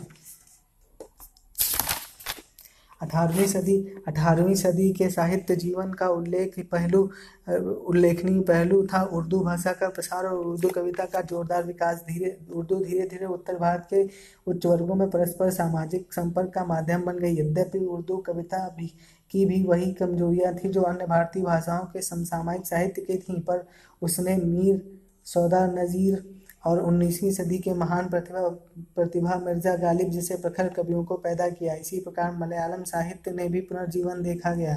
अठारहवीं 3.02 3.46
सदी 3.48 3.78
अठारहवीं 4.08 4.56
सदी 4.56 4.92
के 4.94 5.10
साहित्य 5.10 5.56
जीवन 5.56 5.94
का 5.94 6.08
उल्लेख 6.10 6.60
पहलू, 6.72 7.02
उल्लेखनीय 7.50 8.40
पहलू 8.44 8.82
था 8.88 9.02
उर्दू 9.14 9.40
भाषा 9.44 9.72
का 9.74 9.90
प्रसार 9.90 10.26
और 10.26 10.46
उर्दू 10.48 10.70
कविता 10.70 11.06
का 11.06 11.22
जोरदार 11.22 11.64
विकास। 11.64 12.04
धीरे, 12.08 12.38
उर्दू 12.52 12.80
धीरे 12.80 13.08
धीरे 13.08 13.26
उत्तर 13.28 13.58
भारत 13.58 13.88
के 13.90 14.04
उच्च 14.48 14.66
वर्गों 14.66 14.96
में 14.96 15.10
परस्पर 15.10 15.50
सामाजिक 15.52 16.14
संपर्क 16.14 16.52
का 16.56 16.66
माध्यम 16.66 17.06
बन 17.06 17.18
गई। 17.20 17.40
यद्यपि 17.40 17.86
उर्दू 17.88 18.18
कविता 18.18 18.68
भी, 18.78 18.88
की 19.32 19.46
भी 19.46 19.64
वही 19.64 19.92
कमजोरियाँ 19.94 20.54
थी 20.56 20.70
जो 20.70 20.82
अन्य 20.84 21.06
भारतीय 21.08 21.44
भाषाओं 21.44 21.86
के 21.86 22.02
समसामयिक 22.02 22.66
साहित्य 22.68 23.02
की 23.02 23.18
थीं, 23.18 23.40
पर 23.42 23.66
उसने 24.02 24.36
मीर 24.38 24.82
सौदा 25.26 25.66
नज़ीर 25.68 26.24
और 26.64 26.80
उन्नीसवीं 26.80 27.32
सदी 27.32 27.58
के 27.60 27.74
महान 27.74 28.10
प्रतिभा 28.10 28.48
प्रतिभा 28.96 29.36
मिर्ज़ा 29.46 29.76
गालिब 29.78 30.10
जैसे 30.10 30.36
प्रखर 30.36 30.68
कवियों 30.70 31.04
को 31.04 31.16
पैदा 31.18 31.48
किया। 31.50 31.74
इसी 31.76 32.00
प्रकार 32.00 32.36
मलयालम 32.38 32.84
साहित्य 32.84 33.32
ने 33.32 33.48
भी 33.50 33.62
पुनर्जीवन 33.62 34.22
देखा 34.24 34.54
गया। 34.56 34.76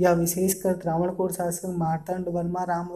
यह 0.00 0.12
विशेषकर 0.12 0.76
त्रावणकोर 0.76 1.32
शासक 1.32 1.74
मार्तंड 1.78 2.28
वर्मा 2.28 2.64
राम 2.64 2.88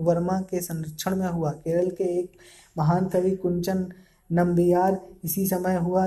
वर्मा 0.00 0.40
के 0.50 0.60
संरक्षण 0.62 1.16
में 1.16 1.28
हुआ। 1.28 1.50
केरल 1.52 1.90
के 1.90 2.04
एक 2.18 2.32
महान 2.76 3.08
कवि 3.08 3.30
कुंचन 3.36 3.86
नम्बियार 4.30 5.00
इसी 5.24 5.46
समय 5.46 5.76
हुआ 5.76 6.06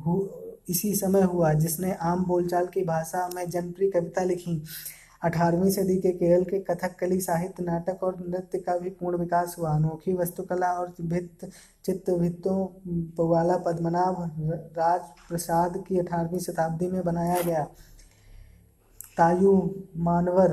हु, 0.00 0.28
इसी 0.68 0.94
समय 0.94 1.22
हुआ 1.22 1.52
जिसने 1.54 1.92
आम 2.02 2.24
बोलचाल 2.24 2.66
की 2.66 2.84
भाषा 2.84 3.28
में 3.34 3.48
जनप्रिय 3.50 3.90
कविता 3.90 4.22
लिखी। 4.24 4.62
अठारहवीं 5.24 5.70
सदी 5.70 5.96
के 5.96 6.10
केरल 6.12 6.44
के 6.44 6.58
कथकली 6.60 7.20
साहित्य, 7.20 7.62
नाटक 7.64 8.02
और 8.02 8.16
नृत्य 8.28 8.58
का 8.58 8.76
भी 8.78 8.90
पूर्ण 8.90 9.18
विकास 9.18 9.54
हुआ। 9.58 9.70
अनोखी 9.70 10.12
वस्तुकला 10.12 10.72
और 10.72 10.92
भित्त 11.02 11.48
चित्रभित्तों 11.84 13.28
वाला 13.28 13.56
पद्मनाभ 13.56 14.16
राज 14.78 15.00
प्रसाद 15.28 15.82
की 15.88 15.98
अठारहवीं 15.98 16.38
शताब्दी 16.38 16.86
में 16.86 17.02
बनाया 17.04 17.40
गया। 17.42 17.64
तायु 19.16 19.52
मानवर, 19.96 20.52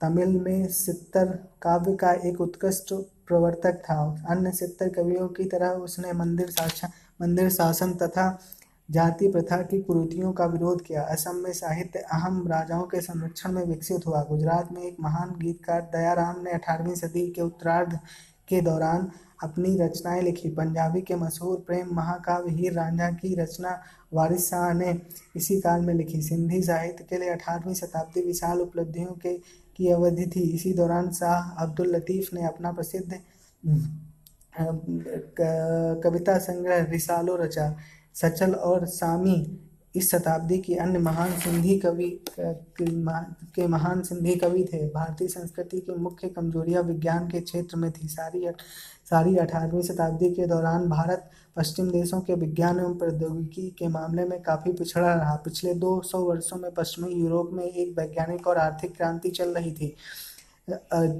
तमिल 0.00 0.40
में 0.40 0.66
सित्तर 0.68 1.38
काव्य 1.62 1.94
का 1.96 2.12
एक 2.28 2.40
उत्कृष्ट 2.40 2.92
प्रवर्तक 3.26 3.82
था। 3.84 4.00
अन्य 4.30 4.52
सित्तर 4.52 4.88
कवियों 4.88 5.28
की 5.28 5.44
तरह 5.44 5.70
उसने 5.80 6.12
मंदिर 6.12 6.50
शासन 6.50 6.88
मंदिर 7.20 7.50
शासन 7.50 7.92
तथा 7.94 8.26
जाति 8.90 9.28
प्रथा 9.28 9.56
की 9.62 9.80
कुरीतियों 9.80 10.32
का 10.32 10.44
विरोध 10.46 10.82
किया। 10.84 11.02
असम 11.04 11.36
में 11.36 11.52
साहित्य 11.52 11.98
अहम 12.12 12.46
राजाओं 12.48 12.82
के 12.84 13.00
संरक्षण 13.00 13.52
में 13.52 13.64
विकसित 13.64 14.06
हुआ। 14.06 14.22
गुजरात 14.24 14.72
में 14.72 14.82
एक 14.82 14.96
महान 15.00 15.34
गीतकार 15.38 15.80
दयाराम 15.92 16.42
ने 16.44 16.52
अठारहवीं 16.52 16.94
सदी 16.94 17.26
के 17.30 17.42
उत्तरार्ध 17.42 17.98
के 18.48 18.60
दौरान 18.60 19.10
अपनी 19.42 19.76
रचनाएँ 19.78 20.22
लिखी। 20.22 20.48
पंजाबी 20.50 21.00
के 21.02 21.14
मशहूर 21.16 21.62
प्रेम 21.66 21.94
महाकाव्य 21.96 22.52
हीर 22.52 22.72
रांझा 22.72 23.10
की 23.12 23.34
रचना 23.34 23.78
वारिस 24.12 24.48
शाह 24.50 24.72
ने 24.74 24.94
इसी 25.36 25.60
काल 25.60 25.80
में 25.80 25.94
लिखी। 25.94 26.22
सिंधी 26.22 26.62
साहित्य 26.62 27.04
के 27.10 27.18
लिए 27.18 27.30
अठारहवीं 27.30 27.74
शताब्दी 27.74 28.20
विशाल 28.22 28.60
उपलब्धियों 28.60 29.14
के 29.16 29.36
की 29.78 29.90
अवधि 29.90 30.26
थी। 30.26 30.40
इसी 30.54 30.72
दौरान 30.74 31.10
शाह 31.12 31.62
अब्दुल 31.64 31.94
लतीफ़ 31.96 32.34
ने 32.34 32.46
अपना 32.46 32.72
प्रसिद्ध 32.72 33.20
कविता 36.02 36.38
संग्रह 36.40 36.84
रिसालो 36.90 37.36
रचा। 37.36 37.74
सचल 38.14 38.54
और 38.54 38.86
सामी 38.86 39.36
इस 39.96 40.10
शताब्दी 40.10 40.58
की 40.58 40.74
अन्य 40.74 40.98
महान 40.98 41.30
सिंधी 41.40 41.78
कवि, 41.78 42.08
के 42.40 43.66
महान 43.66 44.02
सिंधी 44.02 44.34
कवि 44.34 44.64
थे। 44.72 44.86
भारतीय 44.88 45.28
संस्कृति 45.28 45.80
की 45.80 45.92
मुख्य 45.92 46.28
कमजोरियाँ 46.28 46.82
विज्ञान 46.82 47.28
के 47.28 47.40
क्षेत्र 47.40 47.76
में 47.76 47.90
थी। 47.92 48.08
सारी 48.08 48.44
सारी 49.10 49.36
अठारहवीं 49.36 49.82
शताब्दी 49.82 50.30
के 50.30 50.46
दौरान 50.46 50.88
भारत 50.88 51.30
पश्चिम 51.56 51.90
देशों 51.90 52.20
के 52.20 52.34
विज्ञान 52.34 52.78
एवं 52.78 52.94
प्रौद्योगिकी 52.98 53.68
के 53.70 53.88
मामले 53.88 54.24
में 54.24 54.40
काफ़ी 54.42 54.72
पिछड़ा 54.72 55.14
रहा। 55.14 55.34
पिछले 55.36 55.74
200 55.74 56.18
वर्षों 56.24 56.56
में 56.56 56.70
पश्चिमी 56.70 57.12
यूरोप 57.14 57.50
में 57.52 57.64
एक 57.64 57.98
वैज्ञानिक 57.98 58.46
और 58.46 58.58
आर्थिक 58.58 58.96
क्रांति 58.96 59.30
चल 59.30 59.54
रही 59.54 59.72
थी। 59.72 59.94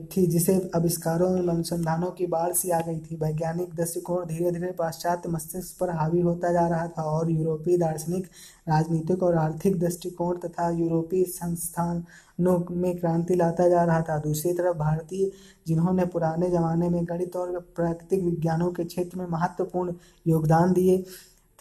थी, 0.07 0.27
जिसे 0.27 0.55
आविष्कारों 0.75 1.31
और 1.33 1.49
अनुसंधानों 1.49 2.11
की 2.11 2.27
बाढ़ 2.27 2.53
सी 2.53 2.71
आ 2.71 2.81
गई 2.81 2.99
थी। 3.01 3.17
वैज्ञानिक 3.17 3.75
दृष्टिकोण 3.75 4.25
धीरे 4.27 4.51
धीरे 4.51 4.71
पाश्चात्य 4.73 5.29
मस्तिष्क 5.29 5.79
पर 5.81 5.91
हावी 5.91 6.21
होता 6.21 6.53
जा 6.53 6.67
रहा 6.69 6.87
था 6.89 7.03
और 7.03 7.31
यूरोपीय 7.31 7.79
दार्शनिक, 7.79 8.27
राजनीतिक 8.69 9.23
और 9.23 9.37
आर्थिक 9.37 9.79
दृष्टिकोण 9.81 10.37
तथा 10.39 10.69
यूरोपीय 10.71 11.25
संस्थानों 11.25 12.59
में 12.71 12.99
क्रांति 12.99 13.35
लाता 13.35 13.69
जा 13.69 13.85
रहा 13.85 14.01
था। 14.01 14.19
दूसरी 14.19 14.53
तरफ़ 14.53 14.77
भारतीय, 14.77 15.31
जिन्होंने 15.67 16.07
पुराने 16.07 16.51
जमाने 16.51 16.89
में 16.89 17.05
गणित 17.05 17.37
और 17.37 17.59
प्राकृतिक 17.77 18.25
विज्ञानों 18.25 18.71
के 18.73 18.85
क्षेत्र 18.85 19.19
में 19.19 19.27
महत्वपूर्ण 19.27 19.95
योगदान 20.27 20.73
दिए 20.73 21.05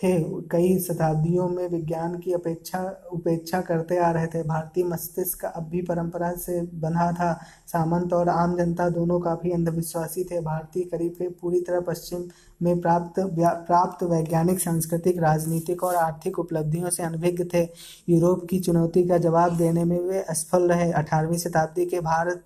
थे, 0.04 0.18
कई 0.52 0.80
शताब्दियों 0.80 1.48
में 1.50 1.68
विज्ञान 1.70 2.18
की 2.20 2.34
अपेक्षा, 2.34 2.80
उपेक्षा 3.14 3.60
करते 3.62 3.98
आ 3.98 4.12
रहे 4.12 4.28
थे। 4.28 4.44
भारतीय 4.44 4.84
मस्तिष्क 4.84 5.44
अब 5.46 5.64
भी 5.64 5.82
परंपरा 5.82 6.32
से 6.36 6.62
बंधा 6.62 7.12
था। 7.12 7.32
सामंत 7.70 8.14
और 8.14 8.30
आम 8.30 8.56
जनता 8.58 8.90
दोनों 8.90 9.20
काफ़ी 9.20 9.52
अंधविश्वासी 9.52 10.24
थे। 10.24 10.42
भारतीय 10.42 10.84
करीब 10.84 11.36
पूरी 11.42 11.62
तरह 11.62 11.80
पश्चिम 11.80 12.24
में 12.62 12.80
प्राप्त 12.82 13.20
प्राप्त 13.20 14.04
वैज्ञानिक 14.04 14.60
सांस्कृतिक 14.60 15.20
राजनीतिक 15.20 15.84
और 15.84 15.96
आर्थिक 15.96 16.40
उपलब्धियों 16.40 16.90
से 16.90 17.04
अनभिज्ञ 17.04 17.44
थे। 17.54 17.64
यूरोप 18.10 18.46
की 18.50 18.60
चुनौती 18.60 19.08
का 19.08 19.18
जवाब 19.18 19.58
देने 19.58 19.84
में 19.84 20.00
वे 20.00 20.22
असफल 20.22 20.70
रहे। 20.70 20.92
अठारहवीं 20.94 21.38
शताब्दी 21.38 21.86
के 21.86 22.00
भारत 22.02 22.44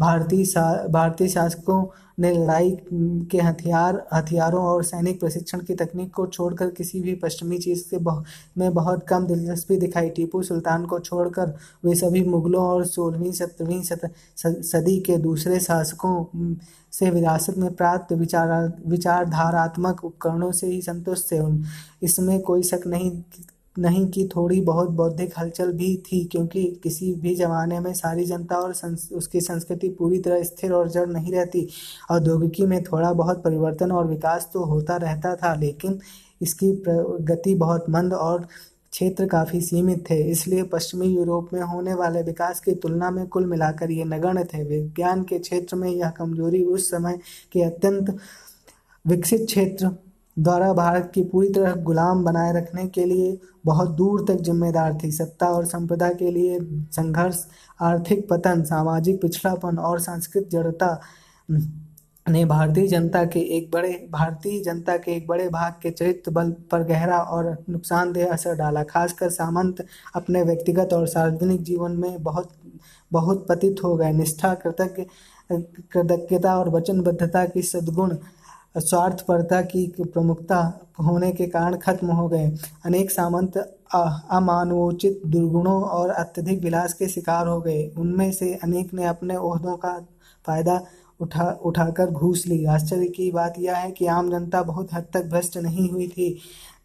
भारतीय 0.00 0.44
भारतीय 0.90 1.28
शासकों 1.28 1.84
ने 2.20 2.32
लड़ाई 2.34 2.70
के 3.30 3.38
हथियार 3.38 3.96
हथियारों 4.12 4.62
और 4.64 4.82
सैनिक 4.84 5.18
प्रशिक्षण 5.20 5.60
की 5.60 5.74
तकनीक 5.74 6.12
को 6.14 6.26
छोड़कर 6.26 6.70
किसी 6.70 7.00
भी 7.00 7.14
पश्चिमी 7.14 7.58
चीज़ 7.58 7.82
से 7.84 7.98
बहु, 7.98 8.22
में 8.58 8.74
बहुत 8.74 9.06
कम 9.06 9.26
दिलचस्पी 9.26 9.76
दिखाई। 9.76 10.08
टीपू 10.10 10.42
सुल्तान 10.42 10.86
को 10.86 10.98
छोड़कर 10.98 11.54
वे 11.84 11.94
सभी 11.94 12.24
मुगलों 12.24 12.62
और 12.64 12.84
सोलहवीं 12.86 13.32
सत्रहवीं 13.32 13.82
सदी 14.66 14.98
के 15.00 15.16
दूसरे 15.18 15.60
शासकों 15.60 16.54
से 16.92 17.10
विरासत 17.10 17.58
में 17.58 17.72
प्राप्त 17.74 18.12
विचार 18.12 18.72
विचारधारात्मक 18.86 20.04
उपकरणों 20.04 20.50
से 20.52 20.66
ही 20.66 20.80
संतुष्ट 20.82 21.32
थे 21.32 21.40
इसमें 22.02 22.40
कोई 22.40 22.62
शक 22.62 22.86
नहीं 22.86 23.10
नहीं 23.78 24.06
कि 24.10 24.28
थोड़ी 24.36 24.60
बहुत 24.60 24.90
बौद्धिक 24.90 25.32
हलचल 25.38 25.72
भी 25.72 25.96
थी 26.06 26.24
क्योंकि 26.24 26.64
किसी 26.82 27.12
भी 27.14 27.34
जमाने 27.34 27.80
में 27.80 27.92
सारी 27.94 28.24
जनता 28.24 28.56
और 28.56 28.72
संस, 28.72 29.08
उसकी 29.12 29.40
संस्कृति 29.40 29.88
पूरी 29.88 30.18
तरह 30.18 30.42
स्थिर 30.42 30.72
और 30.72 30.88
जड़ 30.88 31.06
नहीं 31.08 31.32
रहती। 31.32 31.66
औद्योगिकी 32.10 32.66
में 32.66 32.82
थोड़ा 32.84 33.12
बहुत 33.12 33.42
परिवर्तन 33.44 33.92
और 33.92 34.06
विकास 34.06 34.48
तो 34.52 34.64
होता 34.64 34.96
रहता 34.96 35.34
था 35.36 35.54
लेकिन 35.54 35.98
इसकी 36.42 36.72
गति 37.24 37.54
बहुत 37.54 37.90
मंद 37.90 38.14
और 38.14 38.46
क्षेत्र 38.96 39.26
काफ़ी 39.26 39.60
सीमित 39.60 40.04
थे, 40.10 40.16
इसलिए 40.30 40.62
पश्चिमी 40.64 41.06
यूरोप 41.06 41.48
में 41.52 41.60
होने 41.62 41.94
वाले 41.94 42.22
विकास 42.22 42.60
की 42.60 42.74
तुलना 42.74 43.10
में 43.10 43.26
कुल 43.26 43.46
मिलाकर 43.46 43.90
ये 43.90 44.04
नगण्य 44.04 44.44
थे। 44.44 44.62
विज्ञान 44.64 45.22
के 45.22 45.38
क्षेत्र 45.38 45.76
में 45.76 45.88
यह 45.90 46.10
कमज़ोरी 46.10 46.62
उस 46.64 46.90
समय 46.90 47.18
के 47.52 47.62
अत्यंत 47.62 48.16
विकसित 49.04 49.44
क्षेत्र 49.46 49.90
द्वारा 50.36 50.72
भारत 50.72 51.10
की 51.14 51.22
पूरी 51.24 51.48
तरह 51.48 51.74
गुलाम 51.82 52.24
बनाए 52.24 52.52
रखने 52.52 52.86
के 52.88 53.04
लिए 53.04 53.38
बहुत 53.64 53.90
दूर 53.96 54.24
तक 54.28 54.40
जिम्मेदार 54.40 54.98
थी। 55.04 55.10
सत्ता 55.12 55.46
और 55.48 55.64
संपदा 55.66 56.08
के 56.12 56.30
लिए 56.30 56.58
संघर्ष, 56.92 57.44
आर्थिक 57.80 58.26
पतन, 58.30 58.62
सामाजिक 58.64 59.20
पिछड़ापन 59.22 59.78
और 59.78 60.00
सांस्कृतिक 60.00 60.50
जड़ता 60.50 61.00
ने 62.28 62.44
भारतीय 62.44 62.86
जनता 62.86 63.24
के 63.24 63.40
एक 63.56 63.70
बड़े, 63.70 64.08
भारतीय 64.10 64.62
जनता 64.62 64.96
के 64.96 65.12
एक 65.12 65.26
बड़े 65.26 65.48
भाग 65.48 65.72
के 65.82 65.90
चरित्र 65.90 66.30
बल 66.30 66.50
पर 66.70 66.82
गहरा 66.82 67.18
और 67.18 67.64
नुकसानदेह 67.70 68.32
असर 68.32 68.54
डाला, 68.54 68.82
खासकर 68.82 69.30
सामंत 69.30 69.84
अपने 70.14 70.42
व्यक्तिगत 70.42 70.92
और 70.92 71.06
सार्वजनिक 71.06 71.62
जीवन 71.62 71.92
में 71.92 72.22
बहुत 72.22 72.50
बहुत 73.12 73.46
पतित 73.48 73.76
हो 73.84 73.96
गए। 73.96 74.12
निष्ठा, 74.12 74.54
कृतज्ञ, 74.54 75.04
कृतज्ञता 75.92 76.58
और 76.58 76.68
वचनबद्धता 76.68 77.44
की 77.44 77.62
सद्गुण, 77.62 78.16
स्वार्थपरता 78.76 79.60
की 79.62 79.86
प्रमुखता 80.00 80.58
होने 81.02 81.32
के 81.32 81.46
कारण 81.46 81.76
खत्म 81.76 82.06
हो 82.06 82.28
गए। 82.28 82.50
अनेक 82.84 83.10
सामंत 83.10 83.56
अमानवोचित 84.30 85.22
दुर्गुणों 85.26 85.82
और 85.82 86.10
अत्यधिक 86.10 86.62
विलास 86.62 86.92
के 86.92 87.08
शिकार 87.08 87.46
हो 87.46 87.60
गए। 87.60 87.86
उनमें 87.98 88.30
से 88.32 88.54
अनेक 88.54 88.94
ने 88.94 89.04
अपने 89.04 89.36
ओहदों 89.36 89.76
का 89.76 89.98
फ़ायदा 90.46 90.80
उठा 91.20 91.48
उठाकर 91.64 92.10
घूस 92.10 92.46
ली। 92.46 92.64
आश्चर्य 92.66 93.06
की 93.08 93.30
बात 93.32 93.54
यह 93.58 93.76
है 93.76 93.90
कि 93.90 94.06
आम 94.08 94.30
जनता 94.30 94.62
बहुत 94.62 94.92
हद 94.92 95.06
तक 95.14 95.24
भ्रष्ट 95.26 95.56
नहीं 95.58 95.88
हुई 95.90 96.08
थी। 96.08 96.30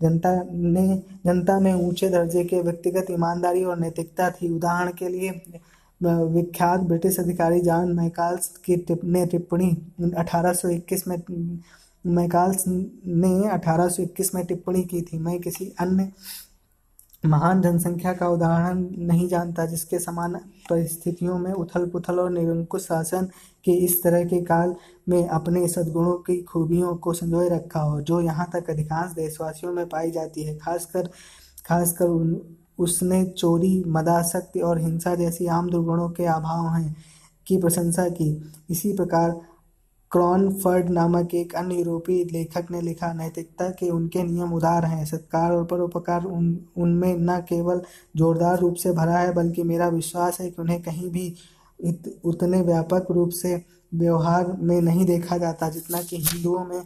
जनता 0.02 0.32
ने 0.46 0.88
जनता 1.26 1.60
में 1.60 1.74
ऊँचे 1.74 2.10
दर्जे 2.10 2.44
के 2.44 2.62
व्यक्तिगत 2.62 3.12
ईमानदारी 3.12 3.64
और 3.64 3.80
नैतिकता 3.80 4.30
थी। 4.32 4.50
उदाहरण 4.50 4.92
के 5.00 5.10
लिए 5.10 5.30
विख्यात 6.02 6.80
ब्रिटिश 6.82 7.20
अधिकारी 7.20 7.60
जॉन 7.62 7.92
मैकाल्स 7.92 8.48
की 8.66 8.76
टिप, 8.78 9.04
ने 9.04 9.26
टिप्पणी 9.26 9.70
1821 10.18 11.08
में 11.08 11.18
मैकाल्स 12.06 12.64
ने 12.68 13.50
1821 13.50 14.34
में 14.36 14.46
टिप्पणी 14.46 14.84
की 14.84 15.02
थी। 15.02 15.18
मैं 15.20 15.40
किसी 15.40 15.72
अन्य 15.80 16.12
महान 17.24 17.62
जनसंख्या 17.62 18.14
का 18.14 18.28
उदाहरण 18.28 18.86
नहीं 18.98 19.28
जानता, 19.28 19.66
जिसके 19.66 20.00
समान 20.00 20.36
परिस्थितियों 20.70 21.38
में 21.40 21.52
उथल 21.54 21.86
पुथल 21.90 22.20
और 22.20 22.30
निरंकुश 22.32 22.84
शासन 22.84 23.26
के 23.66 23.72
इस 23.86 24.02
तरह 24.04 24.24
के 24.26 24.42
काल 24.42 24.76
में 25.10 25.28
अपने 25.28 25.68
सद्गुणों 25.68 26.16
की 26.20 26.42
खूबियों 26.42 26.96
को 26.96 27.14
संजोए 27.14 27.50
रखा 27.50 27.80
हो, 27.80 28.02
जो 28.02 28.22
यहाँ 28.22 28.50
तक 28.54 28.70
अधिकांश 28.70 29.12
देशवासियों 29.12 29.74
में 29.74 29.88
पाई 29.90 30.12
जाती 30.12 30.44
है। 30.44 30.58
खासकर 30.58 31.10
खासकर 31.66 32.06
उन 32.06 32.40
उसने 32.80 33.24
चोरी 33.26 33.84
मदाशक्ति 33.88 34.60
और 34.60 34.80
हिंसा 34.80 35.16
जैसी 35.16 35.48
आम 35.48 35.70
दुर्गुणों 35.70 36.10
के 36.10 36.26
अभाव 36.26 36.68
हैं, 36.76 36.96
की 37.48 37.58
प्रशंसा 37.58 38.08
की। 38.10 38.30
इसी 38.70 38.94
प्रकार 38.94 39.40
क्रॉनफर्ड 40.12 40.90
नामक 40.90 41.34
एक 41.36 41.56
अन्य 41.56 41.76
यूरोपीय 41.76 42.24
लेखक 42.24 42.72
ने 42.72 42.82
लिखा 42.82 43.14
नैतिकता 43.14 43.70
के 43.70 43.90
उनके 43.90 44.24
नियम 44.24 44.54
उदार 44.54 44.86
हैं। 44.86 45.06
सत्कार 45.06 45.52
और 45.52 45.66
परोपकार 45.66 46.26
उन 46.26 46.68
न 46.78 47.46
केवल 47.50 47.82
जोरदार 48.16 48.60
रूप 48.60 48.76
से 48.76 48.92
भरा 48.92 49.18
है 49.18 49.34
बल्कि 49.34 49.64
मेरा 49.64 49.88
विश्वास 49.88 50.40
है 50.40 50.50
कि 50.50 50.62
उन्हें 50.62 50.82
कहीं 50.84 51.10
भी 51.10 51.36
इत, 51.80 52.22
उतने 52.24 52.62
व्यापक 52.62 53.08
रूप 53.12 53.30
से 53.30 53.66
व्यवहार 53.94 54.52
में 54.60 54.82
नहीं 54.82 55.06
देखा 55.06 55.38
जाता 55.38 55.70
जितना 55.70 56.02
कि 56.02 56.18
हिंदुओं 56.18 56.66
में। 56.66 56.82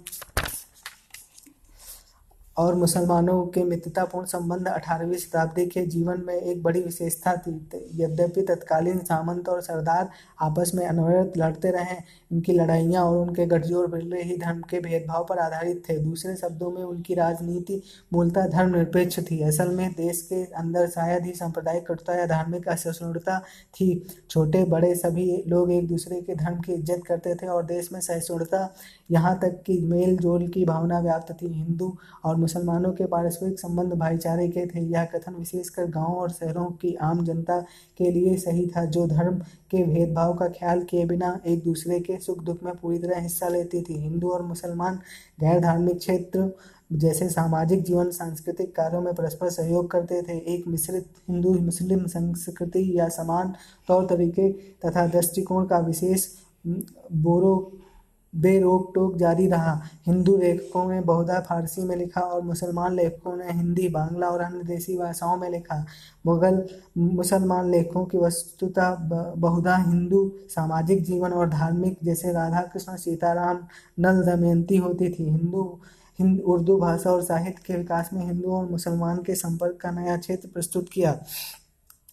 और 2.58 2.76
मुसलमानों 2.76 3.46
के 3.46 3.64
मित्रतापूर्ण 3.64 4.26
संबंध 4.26 4.68
अठारहवीं 4.68 5.18
शताब्दी 5.18 5.66
के 5.66 5.86
जीवन 5.86 6.24
में 6.28 6.34
एक 6.34 6.64
बड़ी 6.64 6.82
विशेषता 6.82 7.36
थी। 7.38 7.52
यद्यपि 7.96 8.42
तत्कालीन 8.42 9.00
सामंत 9.00 9.50
और 9.50 9.62
सरदार 9.62 10.10
आपस 10.42 10.72
में 10.76 10.86
अनवरत 10.88 11.34
लड़ते 11.38 11.72
रहे 11.72 11.98
उनकी 12.32 12.54
लड़ाइयाँ 12.54 13.04
और 13.04 13.18
उनके 13.18 13.46
गठजोड़ 13.46 13.86
बिरले 13.88 14.22
ही 14.24 14.38
धर्म 14.38 14.62
के 14.62 14.80
भेदभाव 14.80 15.26
पर 15.26 15.40
आधारित 15.40 15.82
थे। 15.90 15.98
दूसरे 16.00 16.36
शब्दों 16.36 16.72
में 16.72 16.82
उनकी 16.84 17.14
राजनीति 17.14 17.82
मूलतः 18.14 18.48
धर्मनिरपेक्ष 18.48 19.20
थी। 19.22 19.42
असल 19.44 19.70
में 19.76 19.92
देश 19.92 20.22
के 20.32 20.44
अंदर 20.56 20.88
शायद 20.90 21.26
ही 21.26 21.34
सांप्रदायिक 21.34 21.86
कटुता 21.88 22.16
या 22.16 22.26
धार्मिक 22.26 22.68
असहिष्णुता 22.70 23.40
थी। 23.74 23.88
छोटे, 24.30 24.64
बड़े 24.66 24.94
सभी 24.96 25.44
लोग 25.48 25.72
एक 25.72 25.88
दूसरे 25.88 26.22
के 26.22 26.36
धर्म 26.36 26.60
की 26.62 26.74
इज़्ज़त 26.74 27.04
करते 27.08 27.36
थे 27.36 27.48
और 27.48 27.64
देश 27.66 27.92
में 27.94 28.00
सहिष्णुता 28.02 28.74
यहाँ 29.12 29.38
तक 29.40 29.62
कि 29.66 29.80
मेल 29.82 30.18
जोल 30.18 30.48
की 30.48 30.64
भावना 30.66 31.00
व्याप्त 31.00 31.32
थी। 31.42 31.48
हिंदू 31.48 31.96
और 32.26 32.36
मुसलमानों 32.36 32.92
के 32.94 33.06
पारस्परिक 33.06 33.60
संबंध 33.60 33.94
भाईचारे 33.94 34.48
के 34.48 34.66
थे। 34.66 34.82
यह 34.86 35.06
कथन 35.06 35.36
विशेषकर 35.36 35.86
गाँव 35.90 36.14
और 36.14 36.30
शहरों 36.32 36.66
की 36.82 36.94
आम 37.04 37.24
जनता 37.26 37.60
के 37.98 38.12
लिए 38.12 38.36
सही 38.38 38.68
था। 38.68 38.86
जो 38.88 39.06
धर्म 39.08 39.38
के 39.72 39.84
भेदभाव 39.84 40.34
का 40.34 40.48
ख्याल 40.50 40.82
किए 40.84 41.06
बिना 41.06 41.40
एक 41.48 41.64
दूसरे 41.64 42.00
के 42.00 42.15
सुख 42.20 42.44
दुख 42.44 42.64
में 42.64 42.74
पूरी 42.76 43.00
तरह 43.00 43.20
हिस्सा 43.20 43.48
लेती 43.48 43.82
थी। 43.82 43.94
हिंदू 43.94 44.30
और 44.30 44.42
मुसलमान 44.42 45.00
गैर 45.40 45.60
धार्मिक 45.60 45.98
क्षेत्र 45.98 46.52
जैसे 46.94 47.30
सामाजिक 47.30 47.84
जीवन, 47.84 48.10
सांस्कृतिक 48.12 48.76
कार्यों 48.76 49.02
में 49.02 49.14
परस्पर 49.16 49.50
सहयोग 49.50 49.90
करते 49.92 50.22
थे। 50.22 50.38
एक 50.54 50.68
मिश्रित 50.68 51.06
हिंदू, 51.30 51.54
मुस्लिम 51.54 52.06
संस्कृति 52.06 52.92
या 53.00 53.08
समान 53.10 53.54
तौर 53.88 54.06
तरीके 54.06 54.52
तथा 54.86 55.08
दृष्टिकोण 55.08 55.66
का 55.66 55.80
विशेष 55.80 56.28
बोरो 56.68 57.72
बेरोक 58.36 58.92
टोक 58.96 59.16
जारी 59.18 59.48
रहा। 59.48 59.82
हिंदू 60.08 60.38
लेखकों 60.38 60.86
ने 60.92 61.00
बहुधा 61.02 61.40
फारसी 61.40 61.82
में 61.82 61.96
लिखा 61.96 62.22
और 62.22 62.42
मुसलमान 62.42 62.94
लेखकों 62.94 63.36
ने 63.38 63.52
हिंदी, 63.52 63.88
बांग्ला 63.90 64.28
और 64.28 64.42
अन्य 64.42 64.64
देसी 64.64 64.98
भाषाओं 64.98 65.38
में 65.38 65.50
लिखा। 65.50 65.86
मुगल 66.26 66.64
मुसलमान 66.98 67.72
लेखकों 67.72 68.06
की 68.06 68.18
वस्तुतः 68.18 68.96
बहुधा 69.36 69.76
हिंदू 69.78 70.32
सामाजिक 70.50 71.04
जीवन 71.04 71.32
और 71.32 71.50
धार्मिक, 71.50 71.98
जैसे 72.04 72.32
राधा 72.32 72.62
कृष्ण 72.62 72.96
सीताराम, 72.96 73.60
नल 74.00 74.24
दमयंती 74.24 74.78
होती 74.78 75.10
थी। 75.10 75.30
हिंदू, 75.30 75.80
हिंद, 76.20 76.40
उर्दू 76.42 76.78
भाषा 76.78 77.12
और 77.12 77.22
साहित्य 77.24 77.62
के 77.66 77.76
विकास 77.76 78.10
में 78.14 78.26
हिंदू 78.26 78.52
और 78.52 78.70
मुसलमान 78.72 79.18
के 79.18 79.36
संपर्क 79.36 79.78
का 79.82 79.92
नया 79.92 80.18
क्षेत्र 80.18 80.50
प्रस्तुत 80.54 80.90
किया। 80.94 81.20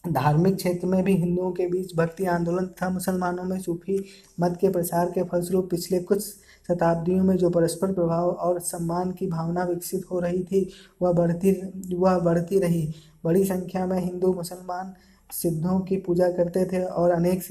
धार्मिक 0.05 0.57
क्षेत्र 0.57 0.87
में 0.87 1.03
भी 1.05 1.15
हिंदुओं 1.17 1.51
के 1.53 1.67
बीच 1.67 1.95
भक्ति 1.97 2.25
आंदोलन 2.25 2.67
तथा 2.67 2.89
मुसलमानों 2.91 3.45
में 3.45 3.59
सूफी 3.61 4.05
मत 4.41 4.59
के 4.61 4.69
प्रसार 4.69 5.11
के 5.11 5.23
फलस्वरूप 5.23 5.71
पिछले 5.71 6.01
कुछ 6.01 6.23
शताब्दियों 6.69 7.25
में 7.25 7.37
जो 7.37 7.51
परस्पर 7.51 7.93
प्रभाव 7.93 8.31
और 8.31 8.61
सम्मान 8.61 9.11
की 9.11 9.27
भावना 9.27 9.65
विकसित 9.65 10.05
हो 10.11 10.21
रही 10.21 10.43
थी, 10.45 10.69
वह 11.03 11.13
बढ़ती 11.13 11.53
वह 11.95 12.19
बढ़ती 12.19 12.59
रही। 12.59 12.95
बड़ी 13.25 13.45
संख्या 13.45 13.87
में 13.87 13.99
हिंदू, 13.99 14.33
मुसलमान 14.33 14.93
सिद्धों 15.33 15.81
की 15.81 15.97
पूजा 15.97 16.29
करते 16.29 16.65
थे 16.65 16.85
और 16.85 17.11
अनेक 17.11 17.43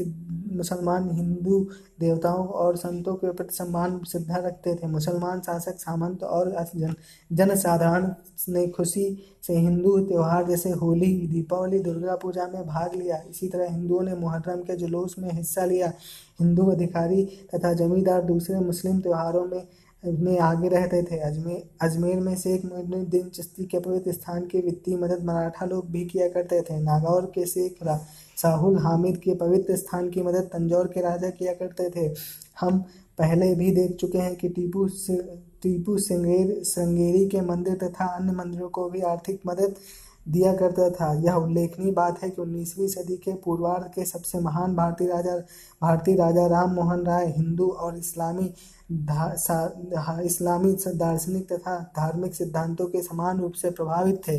मुसलमान 0.52 1.10
हिंदू 1.12 1.68
देवताओं 2.00 2.48
और 2.48 2.76
संतों 2.78 3.16
के 3.16 3.32
प्रति 3.32 3.56
सम्मान, 3.56 4.02
श्रद्धा 4.04 4.36
रखते 4.36 4.76
थे। 4.76 4.88
मुसलमान 4.88 5.40
शासक, 5.40 5.76
सामंत 5.78 6.24
और 6.24 6.66
जन, 6.76 6.94
जनसाधारण 7.32 8.14
ने 8.50 8.68
खुशी 8.68 9.24
से 9.48 9.58
हिंदू 9.58 10.00
त्यौहार 10.00 10.48
जैसे 10.48 10.70
होली, 10.70 11.28
दीपावली, 11.28 11.80
दुर्गा 11.80 12.16
पूजा 12.16 12.48
में 12.48 12.68
भाग 12.68 12.96
लिया। 12.96 13.22
इसी 13.30 13.48
तरह 13.48 13.72
हिंदुओं 13.72 14.02
ने 14.02 14.16
मुहर्रम 14.16 14.62
के 14.62 14.76
जुलूस 14.76 15.16
में 15.20 15.32
हिस्सा 15.32 15.66
लिया। 15.66 15.94
हिंदू 16.40 16.66
अधिकारी 16.66 17.26
तथा 17.56 17.74
जमींदार 17.74 18.22
दूसरे 18.22 18.60
मुस्लिम 18.60 19.00
त्योहारों 19.00 19.46
में 19.46 19.68
में 20.04 20.38
आगे 20.40 20.70
रहते 20.70 21.02
थे। 21.04 21.18
अजमेर 21.20 21.64
अजमेर 21.82 22.20
में 22.20 22.36
शेख 22.36 22.66
मोइनुद्दीन 22.66 23.28
चिश्ती 23.30 23.66
के 23.66 23.80
पवित्र 23.80 24.12
स्थान 24.12 24.46
की 24.46 24.62
वित्तीय 24.62 24.98
मदद 24.98 25.24
मराठा 25.26 25.66
लोग 25.66 25.90
भी 25.92 26.06
किया 26.06 26.28
करते 26.30 26.62
थे। 26.62 26.80
नागौर 26.82 27.26
के 27.36 27.46
शेख 27.46 27.84
साहुल 28.38 28.78
हामिद 28.80 29.18
के 29.18 29.36
पवित्र 29.36 29.76
स्थान 29.76 30.10
की 30.10 30.22
मदद 30.22 30.50
तंजौर 30.54 30.88
के 30.88 31.02
राजा 31.02 31.30
किया 31.30 31.54
करते 31.54 31.90
थे। 31.90 32.14
हम 32.60 32.80
पहले 33.18 33.54
भी 33.56 33.72
देख 33.72 33.96
चुके 33.96 34.18
हैं 34.18 34.36
कि 34.36 34.50
टीपू 34.50 34.88
टीपू 35.64 35.98
सिंगेर 36.00 36.62
श्रृंगेरी 36.64 37.28
के 37.30 37.42
मंदिर 37.42 37.76
तथा 37.84 38.06
अन्य 38.16 38.32
मंदिरों 38.34 38.70
को 38.70 38.90
भी 38.90 39.02
आर्थिक 39.08 39.42
मदद 39.48 39.76
दिया 40.28 40.54
करता 40.54 40.90
था। 40.90 41.14
यह 41.22 41.34
उल्लेखनीय 41.36 41.92
बात 41.92 42.22
है 42.24 42.30
कि 42.30 42.42
उन्नीसवीं 42.42 42.88
सदी 42.88 43.16
के 43.18 43.34
पूर्वार्ध 43.36 43.86
के 43.96 44.06
सबसे 44.06 44.40
महान 44.40 44.76
भारतीय 44.76 45.08
राजा 45.08 45.36
भारतीय 45.82 46.16
राजा 46.16 46.46
राम 46.48 46.74
मोहन 46.76 47.06
राय 47.06 47.26
हिंदू 47.38 47.68
और 47.68 47.98
इस्लामी 47.98 48.50
इस्लामी 48.92 50.72
दार्शनिक 50.88 51.52
तथा 51.52 51.78
धार्मिक 51.98 52.34
सिद्धांतों 52.36 52.86
के 52.86 53.02
समान 53.02 53.40
रूप 53.40 53.54
से 53.54 53.70
प्रभावित 53.72 54.22
थे। 54.28 54.38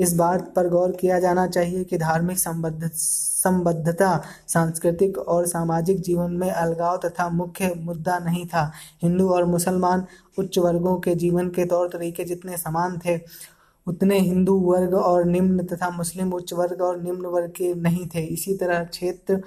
इस 0.00 0.14
बात 0.14 0.52
पर 0.56 0.68
गौर 0.68 0.92
किया 0.92 1.18
जाना 1.20 1.46
चाहिए 1.46 1.84
कि 1.84 1.98
धार्मिक 1.98 2.38
संबद्ध 2.38 2.90
संबद्धता 2.94 4.20
सांस्कृतिक 4.48 5.18
और 5.18 5.46
सामाजिक 5.46 6.00
जीवन 6.00 6.32
में 6.32 6.50
अलगाव 6.50 6.96
तथा 7.04 7.28
मुख्य 7.30 7.72
मुद्दा 7.78 8.18
नहीं 8.18 8.44
था। 8.46 8.70
हिंदू 9.02 9.28
और 9.28 9.44
मुसलमान 9.46 10.06
उच्च 10.38 10.58
वर्गों 10.58 10.98
के 11.00 11.14
जीवन 11.14 11.48
के 11.48 11.64
तौर 11.66 11.88
तरीके 11.88 12.24
जितने 12.24 12.56
समान 12.56 12.98
थे 13.06 13.18
उतने 13.86 14.18
हिंदू 14.20 14.54
वर्ग 14.60 14.94
और 14.94 15.24
निम्न 15.24 15.64
तथा 15.66 15.90
मुस्लिम 15.90 16.32
उच्च 16.32 16.52
वर्ग 16.52 16.80
और 16.82 17.00
निम्न 17.02 17.26
वर्ग 17.26 17.50
के 17.56 17.74
नहीं 17.74 18.06
थे। 18.06 18.20
इसी 18.26 18.56
तरह 18.56 18.84
क्षेत्र 18.84 19.40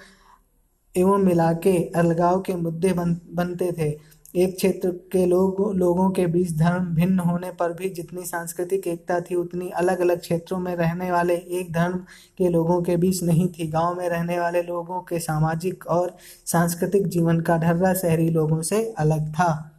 एवं 0.96 1.24
मिलाके 1.24 1.78
अलगाव 1.96 2.40
के 2.42 2.54
मुद्दे 2.56 2.94
बन, 2.94 3.18
बनते 3.34 3.72
थे। 3.72 3.90
एक 4.38 4.56
क्षेत्र 4.56 4.90
के 4.90 5.26
लोग, 5.26 5.76
लोगों 5.76 6.10
के 6.10 6.26
बीच 6.28 6.52
धर्म 6.58 6.86
भिन्न 6.86 7.20
होने 7.20 7.52
पर 7.52 7.74
भी 7.74 7.90
जितनी 7.90 8.26
सांस्कृतिक 8.26 8.88
एकता 8.88 9.20
थी, 9.20 9.36
उतनी 9.36 9.70
अलग 9.70 10.00
अलग 10.00 10.20
क्षेत्रों 10.20 10.60
में 10.60 10.76
रहने 10.76 11.12
वाले 11.12 11.36
एक 11.36 11.74
धर्म 11.74 11.98
के 12.38 12.50
लोगों 12.50 12.82
के 12.82 12.98
बीच 12.98 13.24
नहीं 13.24 13.48
थी। 13.48 13.68
गाँव 13.68 13.96
में 13.96 14.10
रहने 14.10 14.40
वाले 14.40 14.62
लोगों 14.62 15.02
के 15.02 15.20
सामाजिक 15.20 15.88
और 15.88 16.18
सांस्कृतिक 16.46 17.08
जीवन 17.08 17.40
का 17.40 17.58
ढर्रा 17.58 17.94
शहरी 17.94 18.30
लोगों 18.30 18.62
से 18.62 18.94
अलग 18.98 19.32
था। 19.34 19.74